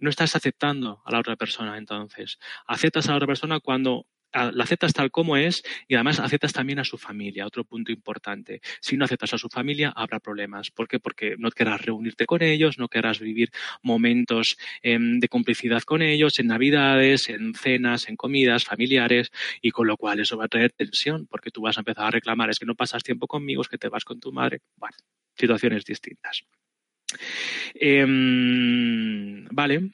[0.01, 2.37] no estás aceptando a la otra persona entonces.
[2.67, 6.79] Aceptas a la otra persona cuando la aceptas tal como es y además aceptas también
[6.79, 8.61] a su familia, otro punto importante.
[8.79, 10.71] Si no aceptas a su familia, habrá problemas.
[10.71, 10.99] ¿Por qué?
[10.99, 16.39] Porque no querrás reunirte con ellos, no querrás vivir momentos em, de complicidad con ellos,
[16.39, 20.71] en navidades, en cenas, en comidas familiares, y con lo cual eso va a traer
[20.71, 23.67] tensión, porque tú vas a empezar a reclamar, es que no pasas tiempo conmigo, es
[23.67, 24.61] que te vas con tu madre.
[24.77, 24.95] Bueno,
[25.35, 26.43] situaciones distintas.
[27.75, 29.91] Em, vale.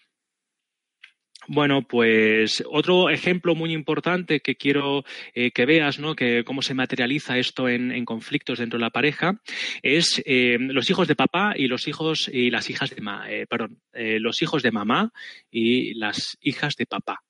[1.50, 6.14] Bueno, pues otro ejemplo muy importante que quiero eh, que veas, ¿no?
[6.14, 9.42] Que cómo se materializa esto en, conflictos dentro de la pareja
[9.82, 13.80] es em, los hijos de papá y los hijos y las hijas de eh, perdón,
[13.94, 15.14] eh, los hijos de mamá
[15.50, 17.24] y las hijas de papá.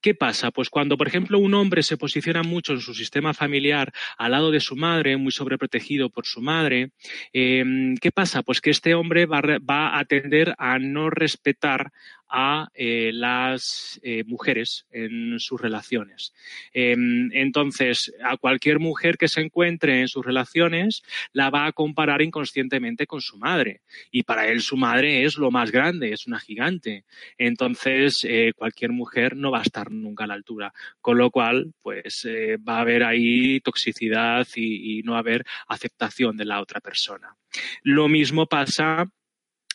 [0.00, 0.50] ¿Qué pasa?
[0.50, 4.50] Pues cuando, por ejemplo, un hombre se posiciona mucho en su sistema familiar al lado
[4.50, 6.90] de su madre, muy sobreprotegido por su madre,
[7.32, 8.42] em, ¿qué pasa?
[8.42, 11.90] Pues que este hombre va, va, a tender a no respetar
[12.28, 16.32] a eh, las eh, mujeres en sus relaciones.
[16.72, 22.22] Em, entonces, a cualquier mujer que se encuentre en sus relaciones la va a comparar
[22.22, 23.82] inconscientemente con su madre.
[24.10, 27.04] Y para él su madre es lo más grande, es una gigante.
[27.38, 30.72] Entonces, eh, cualquier mujer no va a estar nunca a la altura.
[31.00, 32.26] Con lo cual, pues
[32.68, 36.80] va a haber ahí toxicidad y, y no va a haber aceptación de la otra
[36.80, 37.36] persona.
[37.82, 39.06] Lo mismo pasa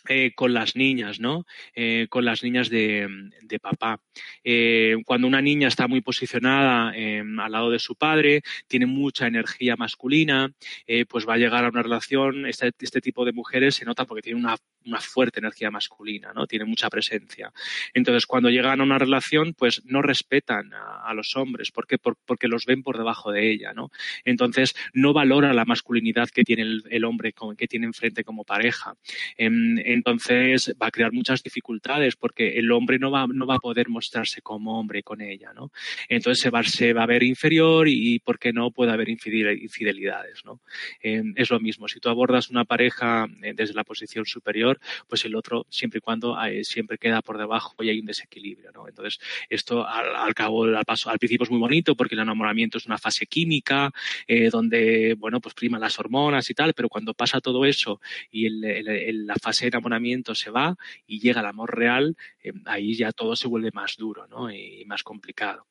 [0.08, 1.46] eh, con las niñas, ¿no?
[1.76, 3.08] Eh, con las niñas de,
[3.62, 4.00] papá.
[4.44, 9.76] Eh, cuando una niña está muy posicionada al lado de su padre, tiene mucha energía
[9.76, 10.52] masculina,
[11.10, 14.22] pues va a llegar a una relación, este, este, tipo de mujeres se nota porque
[14.22, 14.58] tiene una,
[15.00, 16.48] fuerte energía masculina, ¿no?
[16.48, 17.52] Tiene mucha presencia.
[17.94, 21.86] Entonces, cuando llegan a una relación, pues no respetan a, los hombres, ¿por
[22.26, 23.92] porque los ven por debajo de ella, ¿no?
[24.24, 28.96] Entonces, no valora la masculinidad que tiene el, hombre que tiene enfrente como pareja.
[29.94, 33.90] Entonces va a crear muchas dificultades porque el hombre no va, no va a poder
[33.90, 35.72] mostrarse como hombre con ella, ¿no?
[36.10, 40.44] Entonces se va, se va a ver inferior y, ¿por qué no puede haber infidelidades,
[40.46, 40.62] ¿no?
[41.02, 45.26] Em, es lo mismo, si tú abordas una pareja eh, desde la posición superior, pues
[45.26, 48.88] el otro siempre y cuando eh, siempre queda por debajo y hay un desequilibrio, ¿no?
[48.88, 52.86] Entonces esto al, cabo, al paso, al principio es muy bonito porque el enamoramiento es
[52.86, 53.92] una fase química
[54.28, 58.00] eh, donde, bueno, pues prima las hormonas y tal, pero cuando pasa todo eso
[58.32, 63.12] y la fase de enamoramiento se va y llega el amor real, eh, ahí ya
[63.12, 64.52] todo se vuelve más duro ¿no?
[64.52, 65.66] y más complicado.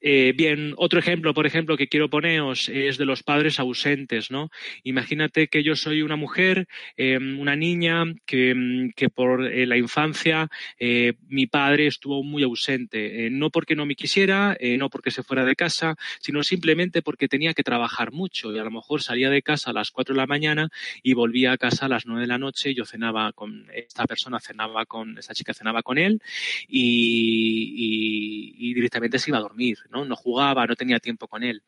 [0.00, 4.50] Eh, bien, otro ejemplo, por ejemplo, que quiero poneros es de los padres ausentes, ¿no?
[4.84, 10.48] Imagínate que yo soy una mujer, em, una niña, que, mm, por eh, la infancia
[10.78, 15.44] eh, mi padre estuvo muy ausente, no porque no me quisiera, no porque se fuera
[15.44, 19.42] de casa, sino simplemente porque tenía que trabajar mucho y a lo mejor salía de
[19.42, 20.70] casa a las 4 de la mañana
[21.02, 24.38] y volvía a casa a las 9 de la noche, yo cenaba con esta persona,
[24.40, 26.22] cenaba con, esta chica cenaba con él
[26.68, 30.04] y, y directamente se iba dormir, ¿no?
[30.04, 31.62] No jugaba, no tenía tiempo con él.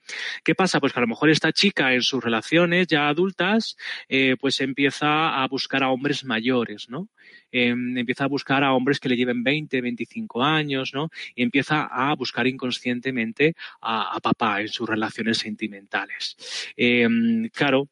[0.44, 0.80] ¿Qué pasa?
[0.80, 3.76] Pues que a lo mejor esta chica en sus relaciones ya adultas,
[4.08, 7.08] eh, pues empieza a buscar a hombres mayores, ¿no?
[7.50, 11.11] Em, empieza a buscar a hombres que le lleven 20, 25 años, ¿no?
[11.35, 16.37] Y empieza a buscar inconscientemente a, papá en sus relaciones sentimentales.
[16.76, 17.88] Em, claro,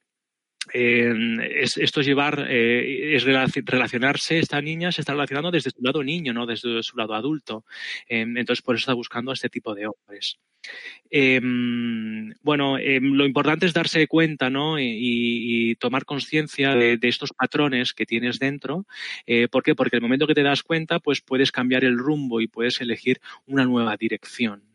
[0.73, 6.33] esto es llevar, eh, es relacionarse, esta niña se está relacionando desde su lado niño,
[6.33, 7.65] no desde su lado adulto.
[8.07, 10.39] Em, entonces, por eso está buscando a este tipo de hombres.
[12.43, 14.79] Bueno, lo importante es darse cuenta ¿no?
[14.79, 18.87] y, tomar conciencia de, estos patrones que tienes dentro.
[19.27, 19.75] Eh, ¿Por qué?
[19.75, 23.21] Porque el momento que te das cuenta, pues puedes cambiar el rumbo y puedes elegir
[23.47, 24.70] una nueva dirección.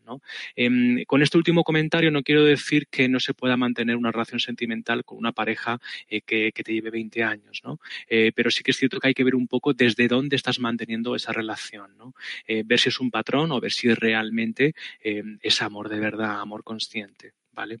[0.54, 4.40] Em, con este último comentario no quiero decir que no se pueda mantener una relación
[4.40, 7.78] sentimental con una pareja eh, que, te lleve 20 años, ¿no?
[8.08, 10.58] Eh, pero sí que es cierto que hay que ver un poco desde dónde estás
[10.58, 12.14] manteniendo esa relación, ¿no?
[12.46, 16.40] Eh, ver si es un patrón o ver si realmente em, es amor de verdad,
[16.40, 17.80] amor consciente, ¿vale?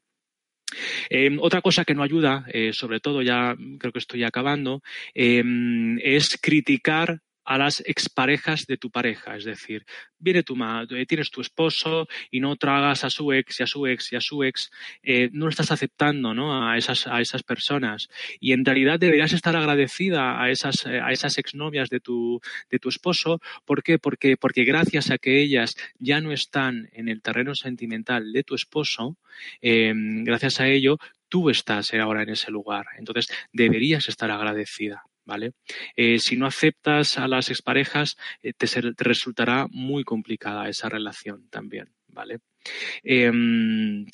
[1.08, 4.82] Em, otra cosa que no ayuda, sobre todo ya creo que estoy acabando,
[5.14, 9.36] es criticar a las exparejas de tu pareja.
[9.36, 9.86] Es decir,
[10.18, 13.86] viene tu madre, tienes tu esposo y no tragas a su ex y a su
[13.86, 14.70] ex y a su ex,
[15.02, 16.68] eh, no estás aceptando ¿no?
[16.68, 18.08] a, esas, a esas personas.
[18.40, 22.78] Y en realidad deberías estar agradecida a esas, eh, a esas exnovias de tu, de
[22.80, 23.40] tu esposo.
[23.64, 23.98] ¿Por qué?
[23.98, 28.56] Porque, porque gracias a que ellas ya no están en el terreno sentimental de tu
[28.56, 29.16] esposo,
[29.62, 32.86] eh, gracias a ello, tú estás ahora en ese lugar.
[32.98, 35.04] Entonces, deberías estar agradecida.
[35.26, 35.52] ¿Vale?
[35.96, 41.92] Eh, si no aceptas a las exparejas, eh, te, resultará muy complicada esa relación también,
[42.06, 42.38] ¿vale?
[43.02, 44.06] Em,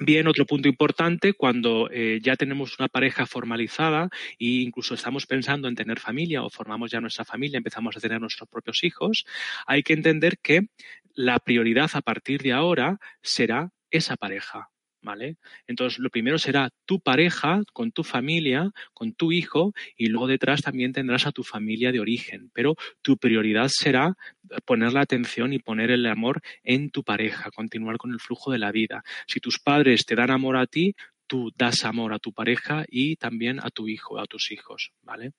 [0.00, 5.68] bien, otro punto importante, cuando eh, ya tenemos una pareja formalizada e incluso estamos pensando
[5.68, 9.24] en tener familia o formamos ya nuestra familia, empezamos a tener nuestros propios hijos,
[9.66, 10.68] hay que entender que
[11.14, 14.70] la prioridad a partir de ahora será esa pareja,
[15.04, 15.36] ¿vale?
[15.68, 20.62] Entonces, lo primero será tu pareja con tu familia, con tu hijo, y luego detrás
[20.62, 22.50] también tendrás a tu familia de origen.
[22.52, 24.16] Pero tu prioridad será
[24.64, 28.58] poner la atención y poner el amor en tu pareja, continuar con el flujo de
[28.58, 29.04] la vida.
[29.26, 30.94] Si tus padres te dan amor a ti,
[31.26, 35.32] tú das amor a tu pareja y también a tu hijo, a tus hijos, ¿vale?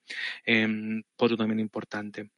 [0.44, 2.30] Eh, también importante.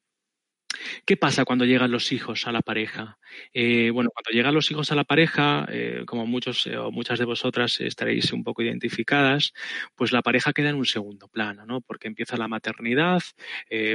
[1.05, 3.19] ¿Qué pasa cuando llegan los hijos a la pareja?
[3.53, 7.19] Eh, bueno, cuando llegan los hijos a la pareja, eh, como muchos eh, o muchas
[7.19, 9.53] de vosotras estaréis un poco identificadas,
[9.97, 11.81] pues la pareja queda en un segundo plano, ¿no?
[11.81, 13.23] Porque empieza la maternidad,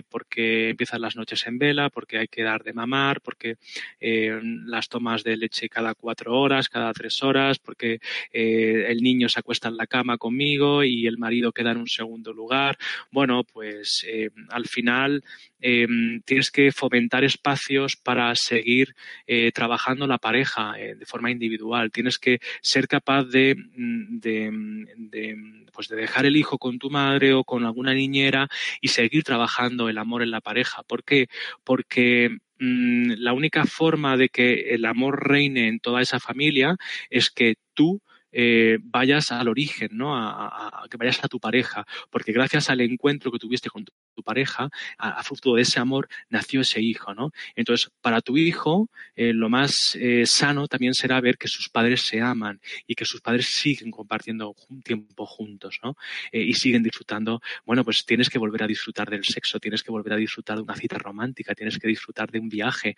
[0.09, 3.57] porque empiezan las noches en vela, porque hay que dar de mamar, porque
[3.99, 7.99] las tomas de leche cada cuatro horas, cada tres horas, porque
[8.31, 12.33] el niño se acuesta en la cama conmigo y el marido queda en un segundo
[12.33, 12.77] lugar.
[13.11, 14.05] Bueno, pues
[14.49, 15.23] al final
[15.59, 18.95] tienes que fomentar espacios para seguir
[19.27, 21.91] eh, trabajando la pareja eh, de forma individual.
[21.91, 27.33] Tienes que ser capaz de, mm, mm, pues de dejar el hijo con tu madre
[27.33, 28.47] o con alguna niñera
[28.81, 30.83] y seguir trabajando el amor en la pareja.
[30.83, 31.27] ¿Por qué?
[31.63, 36.75] Porque mm, la única forma de que el amor reine en toda esa familia
[37.09, 38.01] es que tú
[38.35, 40.17] eh, vayas al origen, ¿no?
[40.17, 44.69] A, que vayas a tu pareja, porque gracias al encuentro que tuviste con tu, pareja,
[44.97, 47.31] a, fruto de ese amor, nació ese hijo, ¿no?
[47.55, 52.01] Entonces, para tu hijo, eh, lo más eh, sano también será ver que sus padres
[52.01, 55.95] se aman y que sus padres siguen compartiendo un tiempo juntos, ¿no?
[56.31, 57.41] y siguen disfrutando.
[57.65, 60.63] Bueno, pues tienes que volver a disfrutar del sexo, tienes que volver a disfrutar de
[60.63, 62.95] una cita romántica, tienes que disfrutar de un viaje,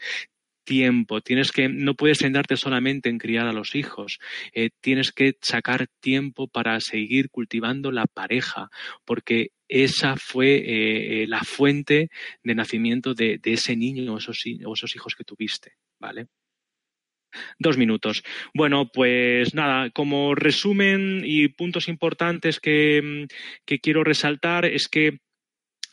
[0.66, 4.20] tiempo, tienes que, no puedes centrarte solamente en criar a los hijos,
[4.52, 8.70] eh, tienes que sacar tiempo para seguir cultivando la pareja,
[9.06, 12.10] porque esa fue eh, eh, la fuente
[12.44, 16.28] de nacimiento de, ese niño o esos, hijos que tuviste, ¿vale?
[17.60, 18.24] Dos minutos.
[18.54, 23.28] Bueno, pues nada, como resumen y puntos importantes que,
[23.66, 25.20] que quiero resaltar es que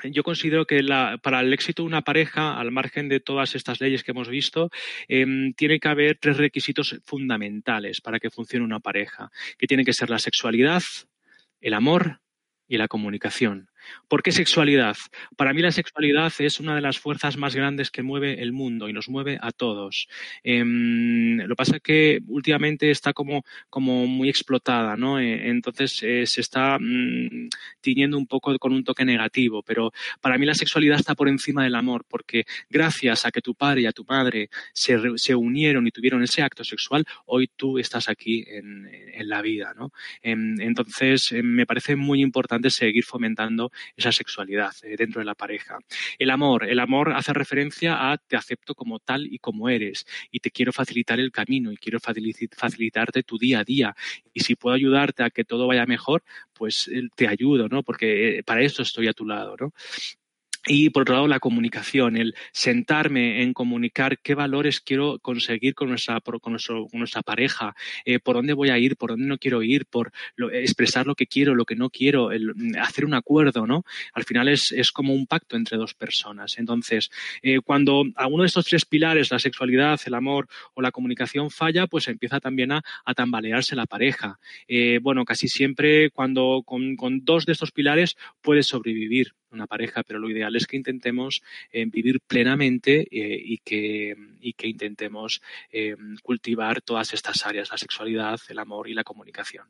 [0.04, 0.82] yo considero que
[1.22, 4.70] para el éxito de una pareja, al margen de todas estas leyes que hemos visto,
[5.08, 9.92] em, tiene que haber tres requisitos fundamentales para que funcione una pareja, que tienen que
[9.92, 10.82] ser la sexualidad,
[11.60, 12.20] el amor
[12.68, 13.68] y la comunicación.
[14.08, 14.96] ¿Por qué sexualidad?
[15.36, 18.88] Para mí la sexualidad es una de las fuerzas más grandes que mueve el mundo
[18.88, 20.08] y nos mueve a todos.
[20.44, 25.18] Em, lo pasa es que últimamente está como, como muy explotada, ¿no?
[25.18, 27.48] Eh, entonces eh, se está mm,
[27.80, 31.64] tiñendo un poco con un toque negativo, pero para mí la sexualidad está por encima
[31.64, 35.86] del amor, porque gracias a que tu padre y a tu madre se, se unieron
[35.86, 39.92] y tuvieron ese acto sexual, hoy tú estás aquí en, en la vida, ¿no?
[40.22, 45.34] Em, entonces em, me parece muy importante seguir fomentando esa sexualidad eh, dentro de la
[45.34, 45.78] pareja.
[46.18, 50.40] El amor, el amor hace referencia a te acepto como tal y como eres y
[50.40, 53.94] te quiero facilitar el camino y quiero facilitarte tu día a día
[54.32, 57.82] y si puedo ayudarte a que todo vaya mejor, pues eh, te ayudo, ¿no?
[57.82, 59.72] Porque eh, para eso estoy a tu lado, ¿no?
[60.66, 65.88] Y por otro lado, la comunicación, el sentarme en comunicar qué valores quiero conseguir con
[65.88, 66.52] nuestra, con
[66.92, 70.12] nuestra pareja, eh, por dónde voy a ir, por dónde no quiero ir, por
[70.52, 73.84] expresar lo que quiero, lo que no quiero, el, hacer un acuerdo, ¿no?
[74.12, 76.56] Al final es, es, como un pacto entre dos personas.
[76.58, 77.10] Entonces,
[77.42, 81.88] eh, cuando alguno de estos tres pilares, la sexualidad, el amor o la comunicación falla,
[81.88, 84.38] pues empieza también a, a tambalearse la pareja.
[84.68, 90.02] Eh, bueno, casi siempre cuando con, con dos de estos pilares puedes sobrevivir una pareja,
[90.02, 91.42] pero lo ideal es que intentemos
[91.72, 97.78] eh, vivir plenamente eh, y, que, y, que, intentemos eh, cultivar todas estas áreas, la
[97.78, 99.66] sexualidad, el amor y la comunicación.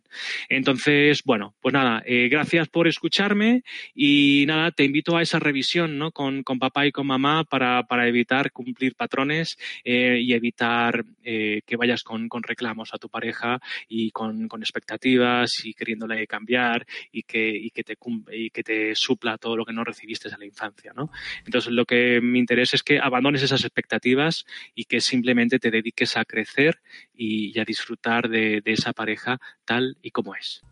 [0.49, 3.63] Entonces, bueno, pues nada, gracias por escucharme
[3.95, 6.13] y nada, te invito a esa revisión ¿no?
[6.13, 12.03] con, con papá y con mamá para, para evitar cumplir patrones y evitar que vayas
[12.03, 17.51] con, con, reclamos a tu pareja y con, con expectativas y queriéndole cambiar y que,
[17.51, 17.97] y que, te,
[18.33, 21.11] y que te supla todo lo que no recibiste en la infancia, ¿no?
[21.45, 24.45] Entonces, lo que me interesa es que abandones esas expectativas
[24.75, 26.81] y que simplemente te dediques a crecer
[27.15, 30.63] y, a disfrutar de esa pareja tal y como es.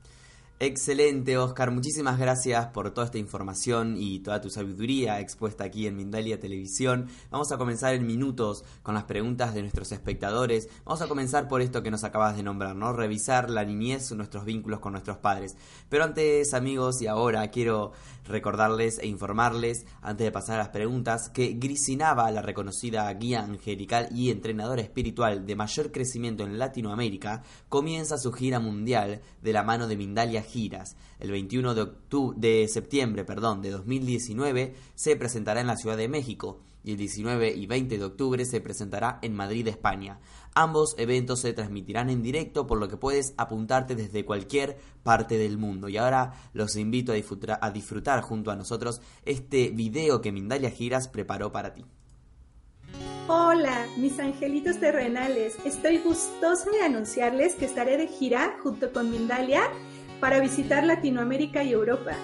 [0.62, 1.70] Excelente, Oscar.
[1.70, 7.08] Muchísimas gracias por toda esta información y toda tu sabiduría expuesta aquí en Mindalia Televisión.
[7.30, 10.68] Vamos a comenzar en minutos con las preguntas de nuestros espectadores.
[10.84, 12.92] Vamos a comenzar por esto que nos acabas de nombrar, ¿no?
[12.92, 15.56] Revisar la niñez, nuestros vínculos con nuestros padres.
[15.88, 17.92] Pero antes, amigos, y ahora quiero
[18.30, 24.08] recordarles e informarles, antes de pasar a las preguntas, que Grisinava, la reconocida guía angelical
[24.14, 29.86] y entrenadora espiritual de mayor crecimiento en Latinoamérica, comienza su gira mundial de la mano
[29.86, 30.96] de Mindalia giras.
[31.18, 31.88] El 21 de,
[32.36, 37.54] de septiembre perdón, de 2019 se presentará en la Ciudad de México y el 19
[37.54, 40.18] y 20 de octubre se presentará en Madrid, España.
[40.54, 45.58] Ambos eventos se transmitirán en directo, por lo que puedes apuntarte desde cualquier parte del
[45.58, 45.88] mundo.
[45.88, 51.52] Y ahora los invito a disfrutar, junto a nosotros este video que Mindalia Giras preparó
[51.52, 51.84] para ti.
[53.28, 55.54] Hola, mis angelitos terrenales.
[55.64, 59.62] Estoy gustosa de anunciarles que estaré de gira junto con Mindalia
[60.18, 62.16] para visitar Latinoamérica y Europa.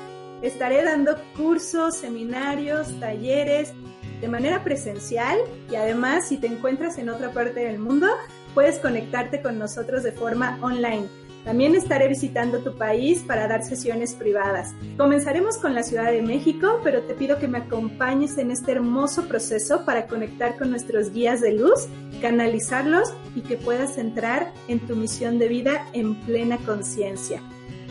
[0.43, 3.72] Estaré dando cursos, seminarios, talleres
[4.21, 5.39] de manera presencial
[5.71, 8.07] y además si te encuentras en otra parte del mundo,
[8.55, 11.07] puedes conectarte con nosotros de forma online.
[11.47, 14.75] También estaré visitando tu país para dar sesiones privadas.
[14.97, 19.29] Comenzaremos con la Ciudad de México, pero te pido que me acompañes en este hermoso
[19.29, 21.87] proceso para conectar con nuestros guías de luz,
[22.21, 27.41] canalizarlos y que puedas entrar en tu misión de vida en plena conciencia.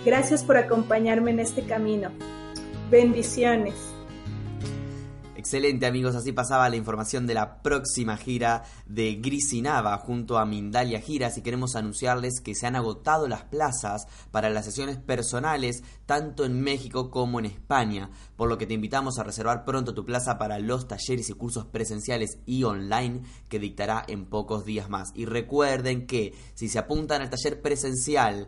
[0.05, 2.11] Gracias por acompañarme en este camino.
[2.91, 3.94] Bendiciones.
[5.45, 10.99] Excelente amigos, así pasaba la información de la próxima gira de Grisinava junto a Mindalia
[10.99, 16.45] Giras y queremos anunciarles que se han agotado las plazas para las sesiones personales tanto
[16.45, 20.39] en México como en España, por lo que te invitamos a reservar pronto tu plaza
[20.39, 25.11] para los talleres y cursos presenciales y online que dictará en pocos días más.
[25.13, 28.47] Y recuerden que si se apuntan al taller presencial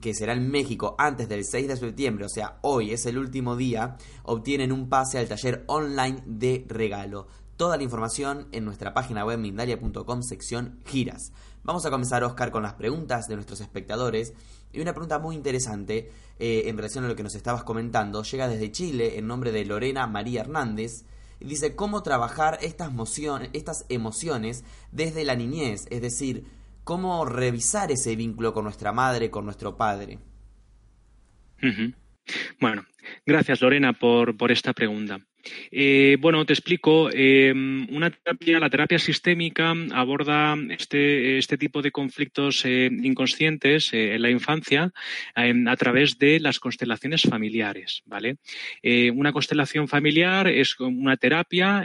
[0.00, 3.56] que será en México antes del 6 de septiembre, o sea, hoy es el último
[3.56, 7.28] día, obtienen un pase al taller online de regalo.
[7.56, 11.32] Toda la información en nuestra página web mindalia.com sección giras.
[11.64, 14.34] Vamos a comenzar, Oscar, con las preguntas de nuestros espectadores.
[14.72, 16.10] Y una pregunta muy interesante
[16.40, 19.64] eh, en relación a lo que nos estabas comentando llega desde Chile en nombre de
[19.64, 21.04] Lorena María Hernández.
[21.38, 22.90] Y dice cómo trabajar estas,
[23.52, 26.46] estas emociones desde la niñez, es decir,
[26.84, 30.18] cómo revisar ese vínculo con nuestra madre, con nuestro padre.
[32.60, 32.84] Bueno,
[33.26, 35.20] gracias Lorena por, esta pregunta.
[35.70, 37.10] Eh, bueno, te explico.
[37.12, 44.20] Eh, una terapia, la terapia sistémica aborda este, este tipo de conflictos eh, inconscientes en
[44.22, 44.92] la infancia
[45.34, 48.36] a través de las constelaciones familiares, ¿vale?
[49.14, 51.84] una constelación familiar es una terapia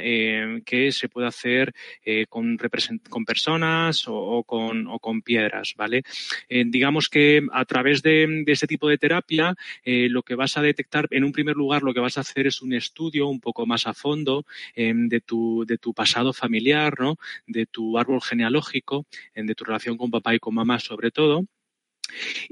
[0.65, 1.73] que se puede hacer
[2.29, 2.57] con,
[3.09, 6.03] con, personas o, con, o, con, piedras, ¿vale?
[6.49, 9.55] digamos que a través de, de, este tipo de terapia
[9.85, 12.61] lo que vas a detectar, en un primer lugar, lo que vas a hacer es
[12.61, 14.45] un estudio un poco más a fondo
[14.75, 17.15] em, de, tu, de tu pasado familiar, ¿no?
[17.47, 21.45] de tu árbol genealógico, de tu relación con papá y con mamá sobre todo.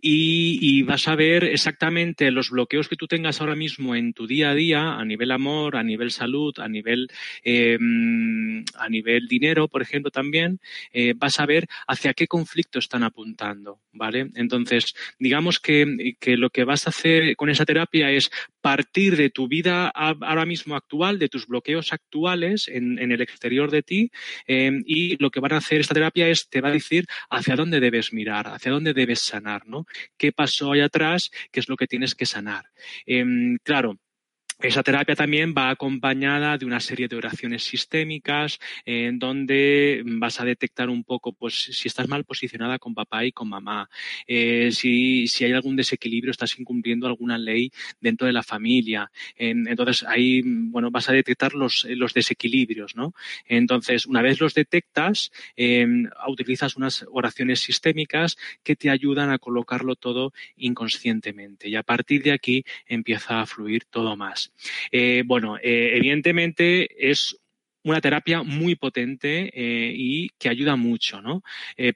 [0.02, 4.52] Y, vas a ver exactamente los bloqueos que tú tengas ahora mismo en tu día
[4.52, 7.08] a día, a nivel amor, a nivel salud, a nivel,
[7.44, 10.60] em, a nivel dinero, por ejemplo, también,
[10.94, 14.30] eh, vas a ver hacia qué conflicto están apuntando, ¿vale?
[14.36, 15.86] Entonces, digamos que,
[16.38, 18.30] lo que vas a hacer con esa terapia es
[18.62, 23.84] partir de tu vida ahora mismo actual, de tus bloqueos actuales en, el exterior de
[23.84, 24.12] ti,
[24.48, 27.56] em, y lo que van a hacer esta terapia es, te va a decir hacia
[27.56, 29.86] dónde debes mirar, hacia dónde debes sanar ¿no?
[30.18, 31.32] ¿Qué pasó ahí atrás?
[31.52, 32.66] ¿Qué es lo que tienes que sanar?
[33.06, 34.00] Em, claro,
[34.60, 40.46] esa terapia también va acompañada de una serie de oraciones sistémicas en donde vas a
[40.46, 43.90] detectar un poco pues si estás mal posicionada con papá y con mamá,
[44.28, 49.12] eh, si, si, hay algún desequilibrio, estás incumpliendo alguna ley dentro de la familia.
[49.38, 52.96] entonces ahí bueno, vas a detectar los, los desequilibrios.
[52.96, 53.14] ¿no?
[53.48, 59.96] Entonces, una vez los detectas, em, utilizas unas oraciones sistémicas que te ayudan a colocarlo
[59.96, 64.45] todo inconscientemente y a partir de aquí empieza a fluir todo más.
[64.92, 67.38] Eh, bueno, eh, evidentemente es
[67.84, 71.44] una terapia muy potente eh, y que ayuda mucho, ¿no?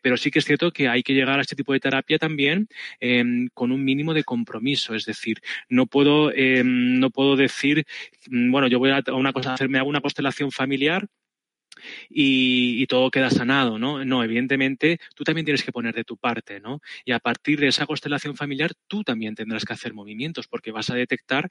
[0.04, 2.68] pero sí que es cierto que hay que llegar a este tipo de terapia también
[3.00, 7.86] em, con un mínimo de compromiso, es decir, no puedo, em, no puedo decir,
[8.30, 11.08] mm, bueno, yo voy a una cosa, hacerme una constelación familiar
[12.10, 14.04] y, todo queda sanado, ¿no?
[14.06, 16.82] No, evidentemente tú también tienes que poner de tu parte, ¿no?
[17.06, 20.90] Y a partir de esa constelación familiar tú también tendrás que hacer movimientos porque vas
[20.90, 21.50] a detectar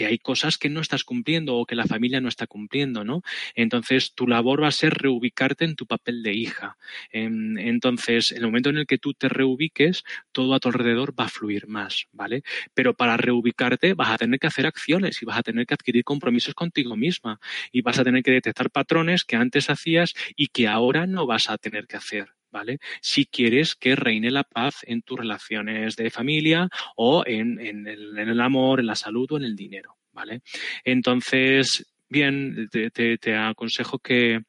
[0.00, 3.20] que hay cosas que no estás cumpliendo o que la familia no está cumpliendo, ¿no?
[3.54, 6.78] Entonces, tu labor va a ser reubicarte en tu papel de hija.
[7.12, 11.12] Em, entonces, en el momento en el que tú te reubiques, todo a tu alrededor
[11.20, 12.44] va a fluir más, ¿vale?
[12.72, 16.02] Pero para reubicarte vas a tener que hacer acciones y vas a tener que adquirir
[16.02, 17.38] compromisos contigo misma
[17.70, 21.50] y vas a tener que detectar patrones que antes hacías y que ahora no vas
[21.50, 22.39] a tener que hacer.
[22.50, 22.78] ¿Vale?
[23.00, 28.18] Si quieres que reine la paz en tus relaciones de familia o en, en, el,
[28.18, 30.42] el amor, en la salud o en el dinero, ¿vale?
[30.84, 34.42] Entonces, bien, te, aconsejo que,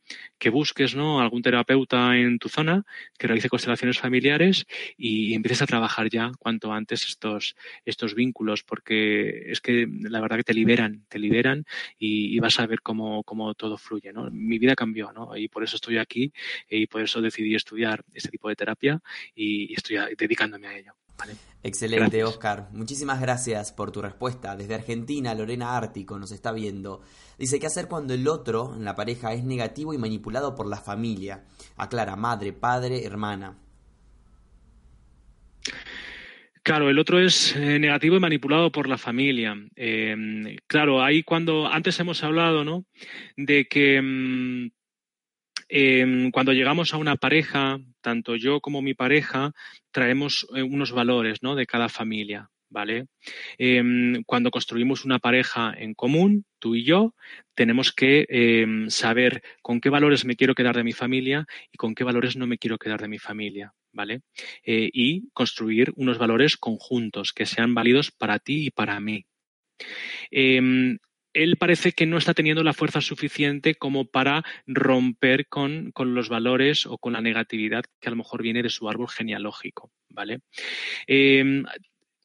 [0.51, 1.22] busques ¿no?
[1.22, 2.84] algún terapeuta en tu zona
[3.18, 4.66] que realice constelaciones familiares
[4.97, 7.55] y empieces a trabajar ya cuanto antes estos,
[7.86, 11.66] estos vínculos, porque es que la verdad que te liberan, te liberan
[11.97, 14.12] y, vas a ver cómo, cómo, todo fluye.
[14.12, 14.30] ¿no?
[14.32, 15.38] Mi vida cambió ¿no?
[15.38, 16.34] y por eso estoy aquí
[16.68, 18.99] y por eso decidí estudiar este tipo de terapia
[19.36, 20.93] y estoy dedicándome a ello.
[21.63, 22.69] Excelente, Oscar.
[22.72, 24.55] Muchísimas gracias por tu respuesta.
[24.55, 27.01] Desde Argentina, Lorena Ártico nos está viendo.
[27.38, 30.78] Dice, ¿qué hacer cuando el otro en la pareja es negativo y manipulado por la
[30.78, 31.43] familia?
[31.78, 33.57] Aclara, madre, padre, hermana.
[36.63, 39.55] Claro, el otro es eh, negativo y manipulado por la familia.
[39.76, 42.86] Eh, claro, ahí cuando antes hemos hablado, ¿no?
[43.36, 44.69] De que mm,
[45.74, 49.54] Em, cuando llegamos a una pareja, tanto yo como mi pareja,
[49.91, 51.56] traemos eh, unos valores ¿no?
[51.56, 52.49] de cada familia.
[52.74, 53.08] ¿Vale?
[53.58, 57.14] Em, cuando construimos una pareja en común, tú y yo,
[57.54, 61.95] tenemos que em, saber con qué valores me quiero quedar de mi familia y con
[61.95, 63.74] qué valores no me quiero quedar de mi familia.
[63.91, 64.22] ¿Vale?
[64.64, 69.26] Eh, y construir unos valores conjuntos que sean válidos para ti y para mí
[71.34, 76.86] él parece que no está teniendo la fuerza suficiente como para romper con, los valores
[76.86, 80.39] o con la negatividad que a lo mejor viene de su árbol genealógico, ¿vale?
[81.07, 81.63] Em,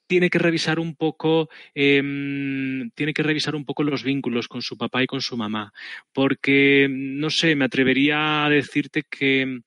[0.06, 4.76] tiene que revisar un poco em, tiene que revisar un poco los vínculos con su
[4.78, 5.72] papá y con su mamá
[6.12, 9.62] porque no sé me atrevería a decirte que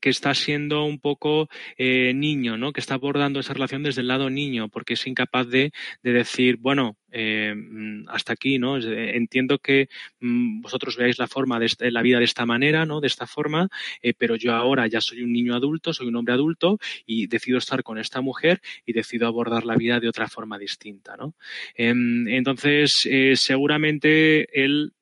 [0.00, 2.72] que está siendo un poco eh, niño, ¿no?
[2.72, 5.72] Que está abordando esa relación desde el lado niño, porque es incapaz de,
[6.02, 8.78] decir, bueno, eh, mm, hasta aquí, ¿no?
[8.78, 9.88] Entiendo que
[10.20, 13.00] mm, vosotros veáis la forma de la vida de esta manera, ¿no?
[13.00, 13.68] De esta forma,
[14.02, 17.58] eh, pero yo ahora ya soy un niño adulto, soy un hombre adulto y decido
[17.58, 21.34] estar con esta mujer y decido abordar la vida de otra forma distinta, ¿no?
[21.74, 24.92] Em, entonces, seguramente él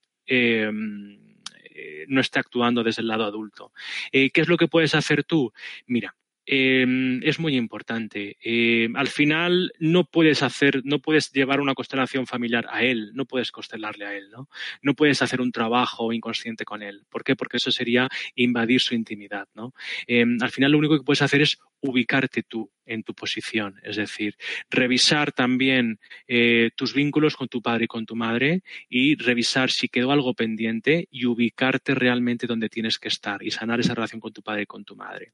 [1.78, 3.72] em, no esté actuando desde el lado adulto.
[4.12, 5.52] Eh, ¿Qué es lo que puedes hacer tú?
[5.86, 6.16] Mira,
[6.46, 8.36] em, es muy importante.
[8.40, 13.26] Em, al final no puedes hacer, no puedes llevar una constelación familiar a él, no
[13.26, 14.48] puedes constelarle a él, ¿no?
[14.82, 17.04] No puedes hacer un trabajo inconsciente con él.
[17.10, 17.36] ¿Por qué?
[17.36, 19.74] Porque eso sería invadir su intimidad, ¿no?
[20.06, 23.96] Em, al final lo único que puedes hacer es ubicarte tú en tu posición, es
[23.96, 24.36] decir,
[24.70, 29.88] revisar también eh, tus vínculos con tu padre y con tu madre y revisar si
[29.88, 34.32] quedó algo pendiente y ubicarte realmente donde tienes que estar y sanar esa relación con
[34.32, 35.32] tu padre y con tu madre.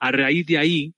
[0.00, 0.94] A raíz de ahí,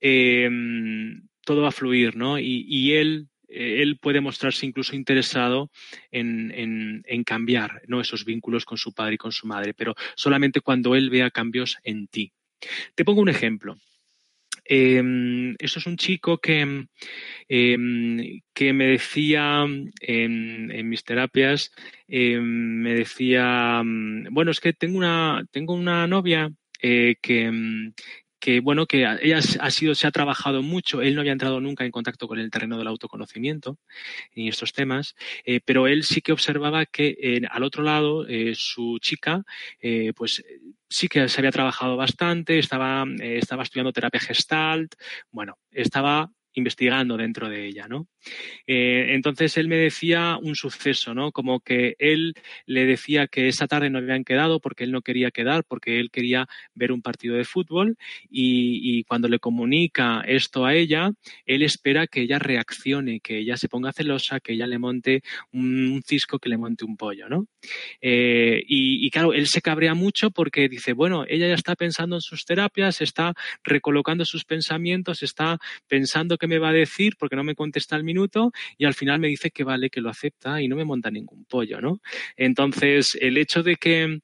[0.00, 2.38] em, todo va a fluir, ¿no?
[2.38, 5.70] Y, él eh, él puede mostrarse incluso interesado
[6.10, 6.52] en,
[7.06, 8.00] en, cambiar ¿no?
[8.00, 11.78] esos vínculos con su padre y con su madre, pero solamente cuando él vea cambios
[11.82, 12.32] en ti.
[12.94, 13.76] Te pongo un ejemplo.
[14.70, 15.02] Eh,
[15.58, 16.86] eso es un chico que,
[17.48, 19.64] em, que me decía
[20.00, 21.70] en, mis terapias,
[22.06, 23.82] em, me decía,
[24.30, 26.50] bueno, es que tengo una, tengo una novia
[26.82, 27.50] eh, que,
[28.38, 31.84] que bueno, que ella ha sido, se ha trabajado mucho, él no había entrado nunca
[31.84, 33.78] en contacto con el terreno del autoconocimiento
[34.34, 35.14] y estos temas,
[35.44, 39.44] eh, pero él sí que observaba que al otro lado eh, su chica,
[39.80, 40.44] eh, pues
[40.88, 44.94] sí que se había trabajado bastante, estaba, estaba estudiando terapia gestalt,
[45.30, 48.08] bueno, estaba investigando dentro de ella, ¿no?
[48.66, 51.32] Eh, entonces él me decía un suceso, ¿no?
[51.32, 52.34] Como que él
[52.66, 56.10] le decía que esa tarde no habían quedado porque él no quería quedar, porque él
[56.10, 57.96] quería ver un partido de fútbol
[58.30, 61.12] y, cuando le comunica esto a ella,
[61.46, 65.22] él espera que ella reaccione, que ella se ponga celosa, que ella le monte
[65.52, 67.46] un, cisco, que le monte un pollo, ¿no?
[68.00, 72.16] Eh, y, y claro, él se cabrea mucho porque dice, bueno, ella ya está pensando
[72.16, 77.36] en sus terapias, está recolocando sus pensamientos, está pensando que me va a decir porque
[77.36, 80.62] no me contesta al minuto y al final me dice que vale, que lo acepta
[80.62, 82.00] y no me monta ningún pollo, ¿no?
[82.36, 84.20] Entonces, el hecho de que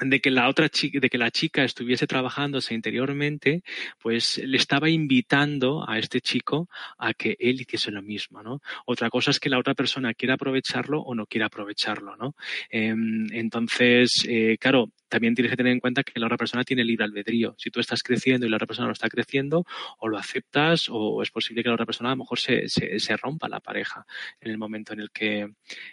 [0.00, 3.62] de que la otra chica, de que la chica estuviese trabajándose interiormente,
[4.00, 6.68] pues le estaba invitando a este chico
[6.98, 8.60] a que él hiciese lo mismo, ¿no?
[8.86, 12.34] Otra cosa es que la otra persona quiera aprovecharlo o no quiera aprovecharlo, ¿no?
[12.70, 16.84] Em, entonces, eh, claro, también tienes que tener en cuenta que la otra persona tiene
[16.84, 17.54] libre albedrío.
[17.58, 19.64] Si tú estás creciendo y la otra persona no está creciendo,
[19.98, 23.16] o lo aceptas, o es posible que la otra persona a lo mejor se, se,
[23.16, 24.06] rompa la pareja
[24.40, 25.48] en el momento en el que,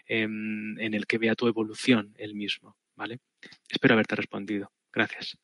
[0.07, 3.19] em, en el que vea tu evolución él mismo, ¿vale?
[3.69, 4.71] Espero haberte respondido.
[4.91, 5.37] Gracias.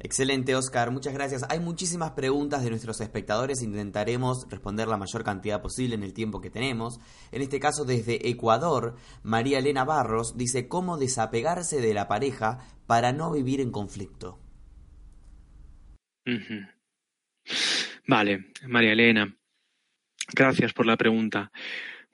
[0.00, 0.92] Excelente, Oscar.
[0.92, 1.44] Muchas gracias.
[1.50, 3.62] Hay muchísimas preguntas de nuestros espectadores.
[3.62, 7.00] Intentaremos responder la mayor cantidad posible en el tiempo que tenemos.
[7.32, 13.12] En este caso, desde Ecuador, María Elena Barros dice cómo desapegarse de la pareja para
[13.12, 14.38] no vivir en conflicto.
[18.06, 19.36] Vale, María Elena.
[20.32, 21.50] Gracias por la pregunta.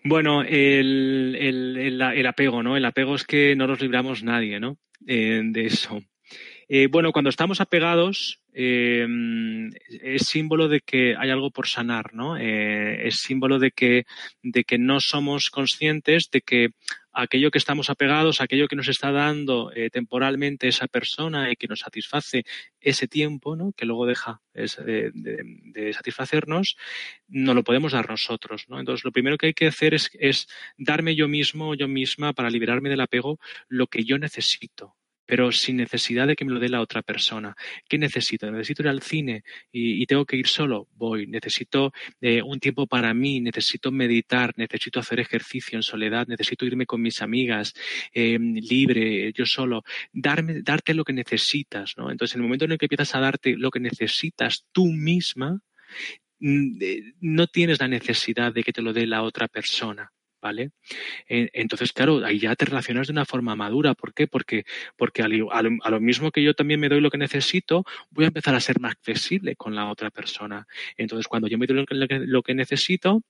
[0.07, 2.77] Bueno, el, el, apego, ¿no?
[2.77, 4.77] El apego es que no nos libramos nadie, ¿no?
[5.07, 6.03] Eh, de eso.
[6.69, 9.07] Eh, bueno, cuando estamos apegados, eh,
[10.03, 12.37] es símbolo de que hay algo por sanar, ¿no?
[12.37, 14.05] es símbolo de que,
[14.43, 16.69] de que no somos conscientes de que
[17.15, 21.81] aquello que estamos apegados, aquello que nos está dando temporalmente esa persona y que nos
[21.81, 22.45] satisface
[22.81, 23.73] ese tiempo, ¿no?
[23.73, 26.77] que luego deja de, de, satisfacernos,
[27.29, 28.67] no lo podemos dar nosotros.
[28.69, 28.79] ¿no?
[28.81, 32.51] Entonces, lo primero que hay que hacer es, es darme yo mismo yo misma para
[32.51, 33.39] liberarme del apego
[33.69, 34.97] lo que yo necesito
[35.27, 37.57] pero sin necesidad de que me lo dé la otra persona.
[37.89, 38.51] ¿Qué necesito?
[38.51, 40.89] Necesito ir al cine y, tengo que ir solo.
[40.95, 41.27] Voy.
[41.27, 46.87] Necesito eh, un tiempo para mí, necesito meditar, necesito hacer ejercicio en soledad, necesito irme
[46.87, 47.73] con mis amigas,
[48.13, 49.83] eh, libre, yo solo.
[50.13, 52.11] Darme, darte lo que necesitas, ¿no?
[52.11, 55.61] Entonces, en el momento en el que empiezas a darte lo que necesitas tú misma,
[56.41, 60.14] mm, eh, no tienes la necesidad de que te lo dé la otra persona.
[60.45, 60.73] ¿Vale?
[61.27, 63.95] Entonces, claro, ahí ya te relacionas de una forma madura.
[63.95, 64.27] ¿Por qué?
[64.27, 64.65] Porque,
[64.95, 68.55] porque a lo, mismo que yo también me doy lo que necesito, voy a empezar
[68.55, 70.67] a ser más flexible con la otra persona.
[70.99, 73.23] Entonces, cuando yo me doy lo que necesito,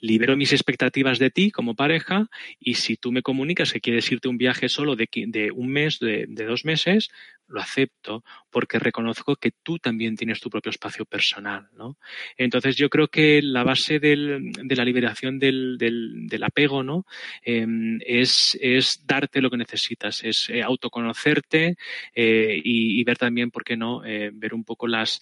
[0.00, 2.28] libero mis expectativas de ti como pareja
[2.58, 5.98] y si tú me comunicas que quieres irte un viaje solo de, de un mes,
[5.98, 7.10] de, dos meses,
[7.50, 11.68] lo acepto porque reconozco que tú también tienes tu propio espacio personal.
[11.76, 11.98] ¿no?
[12.36, 17.06] Entonces yo creo que la base de la liberación del, del, apego ¿no?
[17.42, 18.56] Em, es,
[19.04, 21.76] darte lo que necesitas, es eh, autoconocerte
[22.14, 25.20] eh, y, ver también, ¿por qué no?, eh, ver un poco las,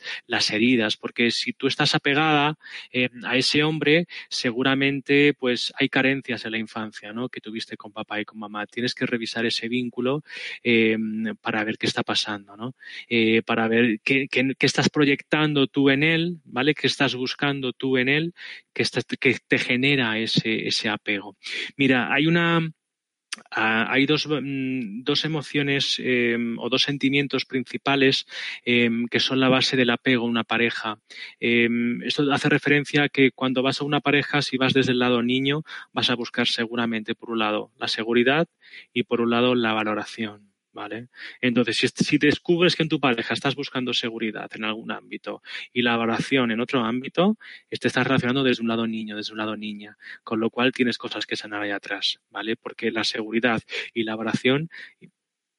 [0.51, 2.57] heridas, porque si tú estás apegada
[3.25, 7.29] a ese hombre, seguramente pues hay carencias en la infancia ¿no?
[7.29, 8.67] que tuviste con papá y con mamá.
[8.67, 10.23] Tienes que revisar ese vínculo
[11.43, 12.18] para ver qué está pasando
[12.57, 12.75] ¿no?
[13.09, 14.29] Eh, para ver qué,
[14.61, 16.75] estás proyectando tú en él, ¿vale?
[16.75, 18.35] ¿Qué estás buscando tú en él
[18.73, 18.85] que,
[19.21, 21.37] que te genera ese, ese apego?
[21.77, 22.61] Mira, hay una,
[23.51, 28.27] hay dos, mm, emociones em, o dos sentimientos principales
[28.65, 30.99] em, que son la base del apego a una pareja.
[31.41, 34.99] Em, esto hace referencia a que cuando vas a una pareja, si vas desde el
[34.99, 35.63] lado niño,
[35.93, 38.49] vas a buscar seguramente, por un lado, la seguridad
[38.93, 40.58] y por un lado, la valoración.
[40.79, 41.09] ¿Vale?
[41.41, 45.97] Entonces, si, descubres que en tu pareja estás buscando seguridad en algún ámbito y la
[45.97, 47.37] valoración en otro ámbito,
[47.69, 50.97] te estás relacionando desde un lado niño, desde un lado niña, con lo cual tienes
[50.97, 52.55] cosas que sanar ahí atrás, ¿vale?
[52.55, 53.61] Porque la seguridad
[53.93, 54.71] y la valoración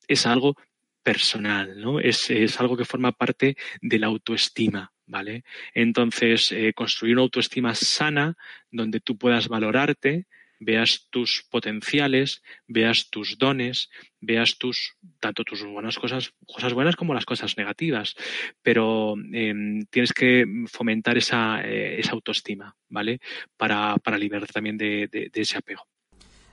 [0.07, 0.55] es algo
[1.03, 1.99] personal, ¿no?
[1.99, 5.43] Es, algo que forma parte de la autoestima, ¿vale?
[5.73, 8.37] Entonces, eh, construir una autoestima sana
[8.71, 10.27] donde tú puedas valorarte,
[10.59, 13.89] veas tus potenciales, veas tus dones,
[14.19, 18.15] veas tus tanto tus buenas cosas, cosas buenas como las cosas negativas,
[18.61, 23.19] pero em, tienes que fomentar esa, eh, esa autoestima, ¿vale?
[23.57, 25.87] Para, para liberarte también de, ese apego.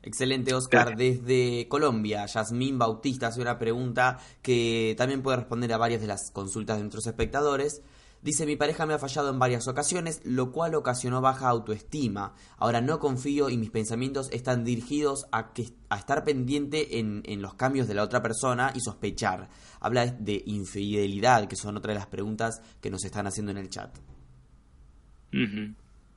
[0.03, 0.97] Excelente, Oscar.
[0.97, 6.31] Desde Colombia, Yasmín Bautista hace una pregunta que también puede responder a varias de las
[6.31, 7.83] consultas de nuestros espectadores.
[8.27, 12.35] Dice, mi pareja me ha fallado en varias ocasiones, lo cual ocasionó baja autoestima.
[12.57, 15.53] Ahora no confío y mis pensamientos están dirigidos a,
[15.97, 19.49] estar pendiente en, los cambios de la otra persona y sospechar.
[19.79, 23.71] Habla de infidelidad, que son otra de las preguntas que nos están haciendo en el
[23.71, 23.97] chat.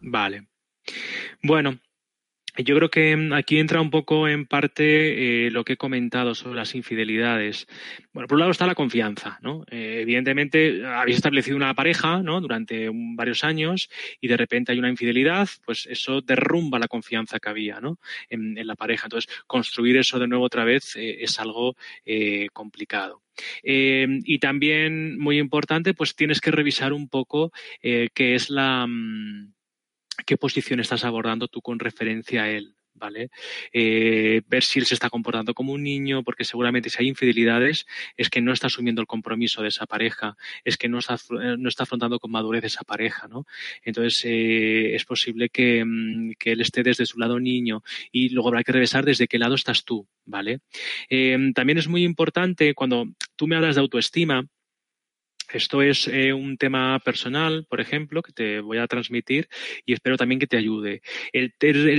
[0.01, 0.47] Vale.
[1.43, 1.79] Bueno,
[2.63, 6.35] yo creo que mm, aquí entra un poco en parte eh, lo que he comentado
[6.35, 7.67] sobre las infidelidades.
[8.13, 9.63] Bueno, por un lado está la confianza, ¿no?
[9.71, 12.41] Eh, evidentemente habéis establecido una pareja, ¿no?
[12.41, 13.89] Durante varios años
[14.19, 17.99] y de repente hay una infidelidad, pues eso derrumba la confianza que había, ¿no?
[18.29, 19.05] En, la pareja.
[19.05, 21.75] Entonces, construir eso de nuevo otra vez eh, es algo
[22.51, 23.21] complicado.
[23.63, 27.51] y también, muy importante, pues tienes que revisar un poco
[27.81, 28.87] qué es la...
[30.25, 32.75] Qué posición estás abordando tú con referencia a él.
[32.95, 33.29] ¿Vale?
[33.71, 37.85] Eh, ver si él se está comportando como un niño, porque seguramente si hay infidelidades
[38.17, 41.69] es que no está asumiendo el compromiso de esa pareja, es que no está, no
[41.69, 43.45] está afrontando con madurez esa pareja, ¿no?
[43.83, 48.49] Entonces eh, es posible que, mm, que, él esté desde su lado niño y luego
[48.49, 50.59] habrá que revisar desde qué lado estás tú, ¿vale?
[51.09, 53.05] Eh, también es muy importante cuando
[53.37, 54.45] tú me hablas de autoestima,
[55.57, 59.49] esto es eh, un tema personal, por ejemplo, que te voy a transmitir
[59.85, 61.01] y espero también que te ayude.
[61.33, 61.53] El,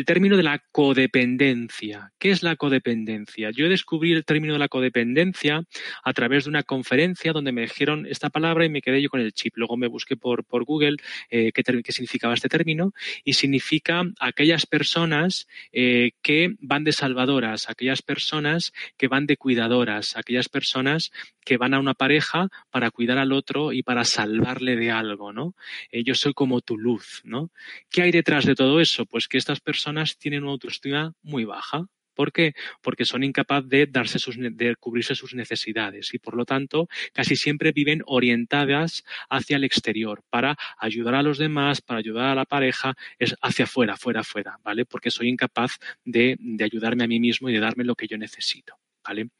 [0.04, 2.12] término de la codependencia.
[2.18, 3.50] ¿Qué es la codependencia?
[3.50, 5.64] Yo descubrí el término de la codependencia
[6.04, 9.20] a través de una conferencia donde me dijeron esta palabra y me quedé yo con
[9.20, 9.56] el chip.
[9.56, 10.96] Luego me busqué por, Google
[11.30, 12.92] eh, qué, qué, significaba este término
[13.24, 20.16] y significa aquellas personas eh, que van de salvadoras, aquellas personas que van de cuidadoras,
[20.16, 21.10] aquellas personas
[21.44, 23.39] que van a una pareja para cuidar al otro
[23.72, 25.54] y para salvarle de algo, ¿no?
[25.90, 27.50] Eh, yo soy como tu luz, ¿no?
[27.90, 29.06] ¿Qué hay detrás de todo eso?
[29.06, 31.86] Pues que estas personas tienen una autoestima muy baja.
[32.14, 32.52] ¿Por qué?
[32.82, 37.34] Porque son incapaces de darse sus, de cubrirse sus necesidades y por lo tanto casi
[37.34, 42.44] siempre viven orientadas hacia el exterior para ayudar a los demás, para ayudar a la
[42.44, 44.84] pareja, es hacia afuera, fuera, fuera, ¿vale?
[44.84, 48.18] Porque soy incapaz de, de ayudarme a mí mismo y de darme lo que yo
[48.18, 49.30] necesito, ¿vale?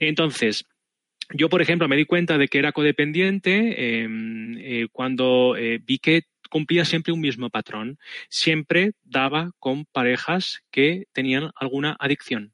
[0.00, 0.66] Entonces,
[1.32, 5.98] yo, por ejemplo, me di cuenta de que era codependiente em, eh, cuando eh, vi
[5.98, 7.98] que cumplía siempre un mismo patrón.
[8.28, 12.53] Siempre daba con parejas que tenían alguna adicción.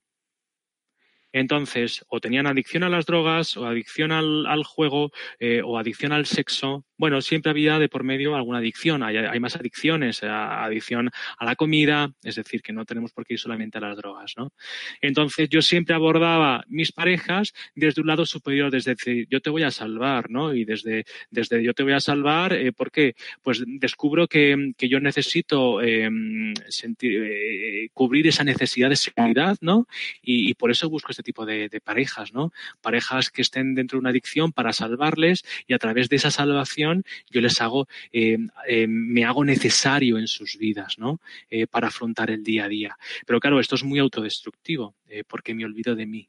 [1.33, 6.27] Entonces, o tenían adicción a las drogas, o adicción al, juego, eh, o adicción al
[6.27, 9.03] sexo, bueno, siempre había de por medio alguna adicción.
[9.03, 13.41] Hay, más adicciones, adicción a la comida, es decir, que no tenemos por qué ir
[13.41, 14.53] solamente a las drogas, ¿no?
[15.01, 19.63] Entonces yo siempre abordaba mis parejas desde un lado superior, desde decir, yo te voy
[19.63, 20.55] a salvar, ¿no?
[20.55, 23.15] Y desde, desde yo te voy a salvar, eh, ¿por qué?
[23.43, 29.87] Pues descubro que, yo necesito em, sentir, eh, cubrir esa necesidad de seguridad, ¿no?
[30.23, 32.33] Y, por eso busco este tipo de, parejas.
[32.81, 37.05] Parejas que estén dentro de una adicción para salvarles y a través de esa salvación
[37.31, 40.97] yo les hago, eh, eh, me hago necesario en sus vidas.
[41.51, 42.97] Eh, para afrontar el día a día.
[43.27, 44.95] Pero claro, esto es muy autodestructivo,
[45.29, 46.29] porque me olvido de mí,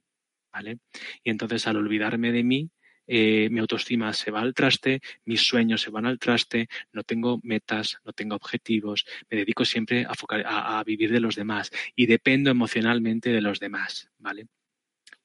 [0.51, 0.79] ¿vale?
[1.23, 2.69] Y entonces al olvidarme de mí,
[3.07, 7.97] mi autoestima se va al traste, mis sueños se van al traste, no tengo metas,
[8.05, 13.29] no tengo objetivos, me dedico siempre a, a vivir de los demás y dependo emocionalmente
[13.31, 14.47] de los demás, ¿vale?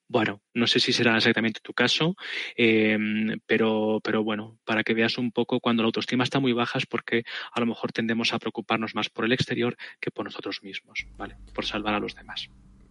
[0.09, 2.15] Bueno, no sé si será exactamente tu caso,
[2.57, 6.79] em, pero, pero bueno, para que veas un poco cuando la autoestima está muy baja
[6.79, 10.63] es porque a lo mejor tendemos a preocuparnos más por el exterior que por nosotros
[10.63, 11.37] mismos, ¿vale?
[11.53, 12.49] Por salvar a los demás.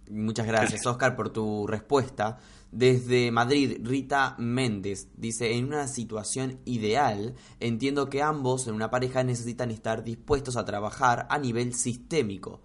[0.09, 2.37] Muchas gracias, Oscar, por tu respuesta.
[2.71, 9.23] Desde Madrid, Rita Méndez dice, en una situación ideal, entiendo que ambos en una pareja
[9.23, 12.61] necesitan estar dispuestos a trabajar a nivel sistémico.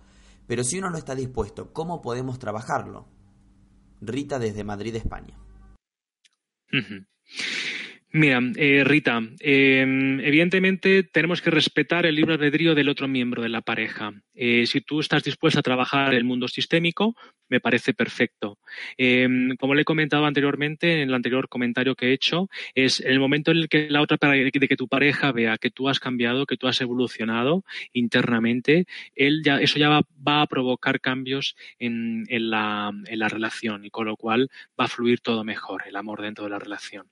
[0.49, 3.07] Pero si uno no está dispuesto, ¿cómo podemos trabajarlo?
[4.01, 5.37] Rita desde Madrid, España.
[8.13, 13.49] Mira, eh, Rita, em, evidentemente tenemos que respetar el libre albedrío del otro miembro de
[13.49, 14.13] la pareja.
[14.35, 17.15] Eh, si tú estás dispuesta a trabajar el mundo sistémico,
[17.49, 18.59] me parece perfecto.
[18.97, 23.21] Em, como le he comentado anteriormente, en el anterior comentario que he hecho, es el
[23.21, 26.47] momento en el que la otra de que tu pareja vea que tú has cambiado,
[26.47, 32.93] que tú has evolucionado internamente, él ya, eso ya va, a provocar cambios en la
[33.29, 36.59] relación y con lo cual va a fluir todo mejor, el amor dentro de la
[36.59, 37.07] relación.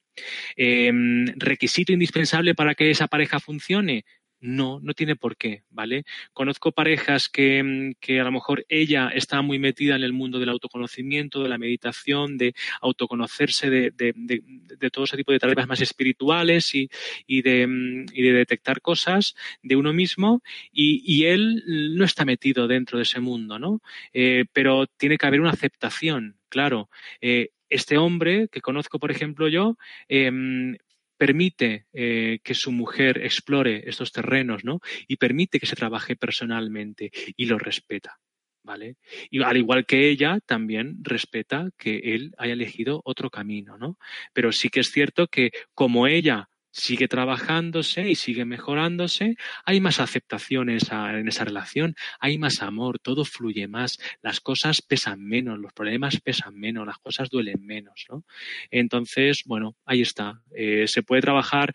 [0.56, 4.04] Em, requisito indispensable para que esa pareja funcione.
[4.40, 6.04] No, no tiene por qué, ¿vale?
[6.32, 10.50] Conozco parejas que, que, a lo mejor ella está muy metida en el mundo del
[10.50, 16.72] autoconocimiento, de la meditación, de autoconocerse, de, de, todo ese tipo de tareas más espirituales
[16.76, 16.88] y,
[17.26, 20.40] y, de, y de detectar cosas de uno mismo
[20.70, 21.64] y, y, él
[21.96, 23.80] no está metido dentro de ese mundo, ¿no?
[24.12, 26.88] Eh, pero tiene que haber una aceptación, claro.
[27.20, 29.76] Eh, este hombre que conozco, por ejemplo, yo,
[30.08, 30.76] em,
[31.18, 34.80] permite eh, que su mujer explore estos terrenos, ¿no?
[35.06, 38.18] Y permite que se trabaje personalmente y lo respeta.
[38.62, 38.96] ¿Vale?
[39.30, 43.98] Y al igual que ella, también respeta que él haya elegido otro camino, ¿no?
[44.34, 50.00] Pero sí que es cierto que como ella sigue trabajándose y sigue mejorándose, hay más
[50.00, 55.72] aceptación en esa, relación, hay más amor, todo fluye más, las cosas pesan menos, los
[55.72, 58.24] problemas pesan menos, las cosas duelen menos, ¿no?
[58.70, 60.40] Entonces, bueno, ahí está.
[60.54, 61.72] Eh, se puede trabajar,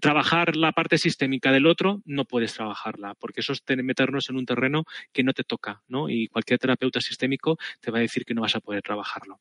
[0.00, 4.46] trabajar la parte sistémica del otro, no puedes trabajarla, porque eso es meternos en un
[4.46, 6.08] terreno que no te toca, ¿no?
[6.08, 9.40] Y cualquier terapeuta sistémico te va a decir que no vas a poder trabajarlo.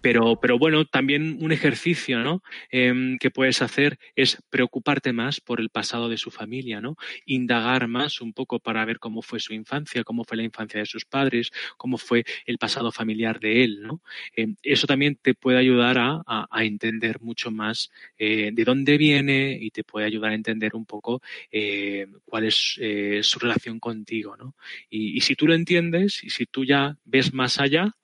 [0.00, 2.42] Pero, pero bueno, también un ejercicio ¿no?
[2.70, 6.96] Em, que puedes hacer es preocuparte más por el pasado de su familia, ¿no?
[7.26, 10.86] Indagar más un poco para ver cómo fue su infancia, cómo fue la infancia de
[10.86, 14.02] sus padres, cómo fue el pasado familiar de él, ¿no?
[14.34, 16.22] Em, eso también te puede ayudar a,
[16.62, 21.20] entender mucho más eh, de dónde viene y te puede ayudar a entender un poco
[21.50, 24.54] eh, cuál es eh, su relación contigo, ¿no?
[24.90, 27.94] y si tú lo entiendes y si tú ya ves más allá,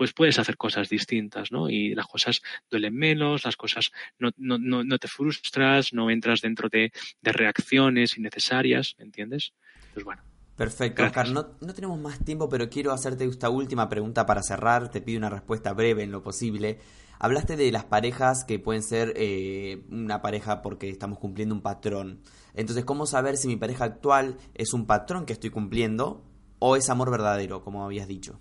[0.00, 1.68] pues puedes hacer cosas distintas, ¿no?
[1.68, 2.40] Y las cosas
[2.70, 6.90] duelen menos, las cosas no, no, no, te frustras, no entras dentro de,
[7.22, 9.52] reacciones innecesarias, ¿me entiendes?
[9.92, 10.22] Pues bueno.
[10.56, 11.28] Perfecto, Oscar.
[11.28, 11.44] No,
[11.74, 14.90] tenemos más tiempo, pero quiero hacerte esta última pregunta para cerrar.
[14.90, 16.78] Te pido una respuesta breve en lo posible.
[17.18, 22.22] Hablaste de las parejas que pueden ser eh, una pareja porque estamos cumpliendo un patrón.
[22.54, 26.24] Entonces, ¿cómo saber si mi pareja actual es un patrón que estoy cumpliendo
[26.58, 28.40] o es amor verdadero, como habías dicho?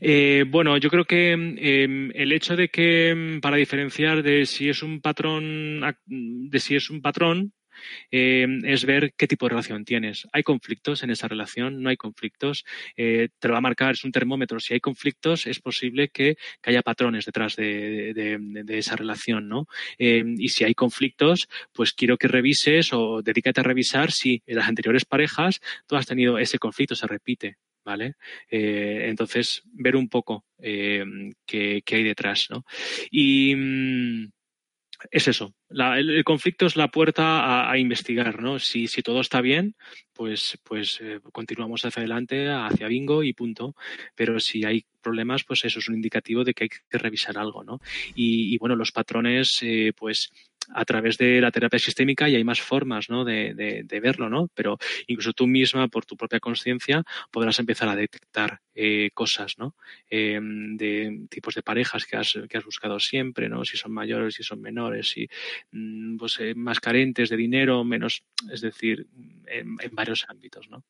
[0.00, 4.68] Eh, bueno, yo creo que em, el hecho de que em, para diferenciar de si
[4.68, 7.52] es un patrón de si es un patrón
[8.10, 10.26] em, es ver qué tipo de relación tienes.
[10.32, 11.82] ¿Hay conflictos en esa relación?
[11.82, 12.64] ¿No hay conflictos?
[12.96, 14.60] Eh, te lo va a marcar, es un termómetro.
[14.60, 19.66] Si hay conflictos, es posible que, haya patrones detrás de, esa relación, ¿no?
[19.98, 24.68] y si hay conflictos, pues quiero que revises o dedícate a revisar si en las
[24.68, 27.58] anteriores parejas tú has tenido ese conflicto, se repite.
[27.84, 28.14] ¿Vale?
[28.50, 31.04] Eh, entonces, ver un poco eh,
[31.46, 32.64] qué, hay detrás, ¿no?
[33.10, 34.32] Y mm,
[35.10, 35.54] es eso.
[35.74, 38.58] El, conflicto es la puerta a, investigar, ¿no?
[38.58, 39.76] Si, si, todo está bien,
[40.12, 43.74] pues, pues eh, continuamos hacia adelante, hacia bingo y punto.
[44.14, 47.64] Pero si hay problemas, pues eso es un indicativo de que hay que revisar algo,
[47.64, 47.80] ¿no?
[48.14, 49.60] Y, y bueno, los patrones,
[49.96, 50.30] pues
[50.72, 53.24] a través de la terapia sistémica y hay más formas ¿no?
[53.24, 54.48] de, de, verlo, ¿no?
[54.54, 59.76] Pero incluso tú misma, por tu propia conciencia, podrás empezar a detectar eh, cosas, ¿no?
[60.10, 63.64] Eh, de tipos de parejas que has, que has buscado siempre, ¿no?
[63.64, 65.28] Si son mayores, si son menores, si
[66.18, 69.06] pues, eh, más carentes de dinero, menos, es decir,
[69.46, 70.84] en, en varios ámbitos, ¿no?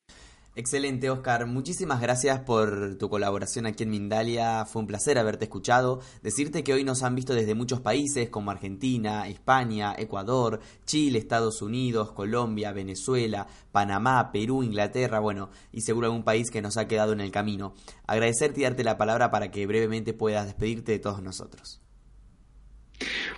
[0.57, 1.47] Excelente, Oscar.
[1.47, 4.63] Muchísimas gracias por tu colaboración aquí en Mindalia.
[4.63, 5.99] Fue un placer haberte escuchado.
[6.23, 11.61] Decirte que hoy nos han visto desde muchos países como Argentina, España, Ecuador, Chile, Estados
[11.61, 17.11] Unidos, Colombia, Venezuela, Panamá, Perú, Inglaterra, bueno, y seguro algún país que nos ha quedado
[17.11, 17.75] en el camino.
[18.07, 21.81] Agradecerte y darte la palabra para que brevemente puedas despedirte de todos nosotros.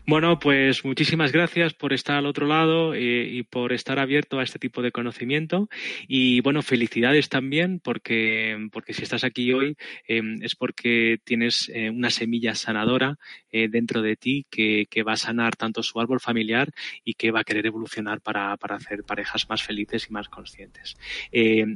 [0.06, 4.44] Bueno, pues muchísimas gracias por estar al otro lado eh, y por estar abierto a
[4.44, 5.70] este tipo de conocimiento.
[6.08, 9.76] Y bueno, felicidades también porque, porque si estás aquí hoy
[10.08, 13.18] em, es porque tienes eh, una semilla sanadora
[13.52, 16.72] eh, dentro de ti que, que, va a sanar tanto su árbol familiar
[17.04, 20.98] y que va a querer evolucionar para, para hacer parejas más felices y más conscientes.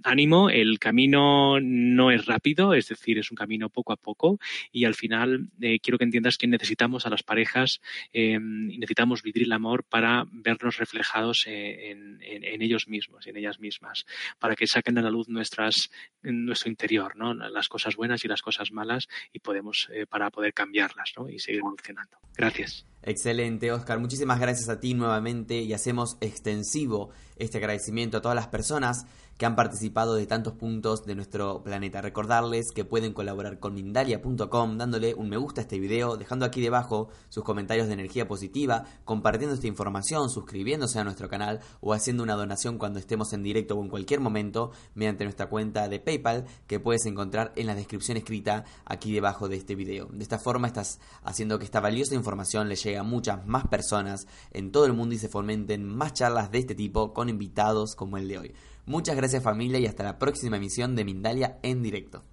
[0.04, 4.40] ánimo, el camino no es rápido, es decir, es un camino poco a poco
[4.72, 5.48] y al final
[5.82, 7.71] quiero que entiendas que necesitamos a las parejas
[8.12, 12.20] em, necesitamos vivir el amor para vernos reflejados en,
[12.62, 14.06] ellos mismos en ellas mismas,
[14.40, 15.90] para que saquen a la luz nuestras,
[16.22, 17.34] nuestro interior, ¿no?
[17.34, 21.30] las cosas buenas y las cosas malas y podemos eh, para poder cambiarlas ¿no?
[21.30, 22.18] y seguir evolucionando.
[22.36, 22.86] Gracias.
[23.04, 24.00] Excelente, Oscar.
[24.00, 29.06] Muchísimas gracias a ti nuevamente y hacemos extensivo este agradecimiento a todas las personas
[29.42, 32.00] que han participado de tantos puntos de nuestro planeta.
[32.00, 36.62] Recordarles que pueden colaborar con Mindalia.com dándole un me gusta a este video, dejando aquí
[36.62, 42.22] debajo sus comentarios de energía positiva, compartiendo esta información, suscribiéndose a nuestro canal o haciendo
[42.22, 46.46] una donación cuando estemos en directo o en cualquier momento mediante nuestra cuenta de PayPal
[46.68, 50.06] que puedes encontrar en la descripción escrita aquí debajo de este video.
[50.12, 54.72] De esta forma estás haciendo que esta valiosa información le a muchas más personas en
[54.72, 58.28] todo el mundo y se fomenten más charlas de este tipo con invitados como el
[58.28, 58.54] de hoy.
[58.86, 62.24] Muchas gracias familia y hasta la próxima emisión de Mindalia en directo.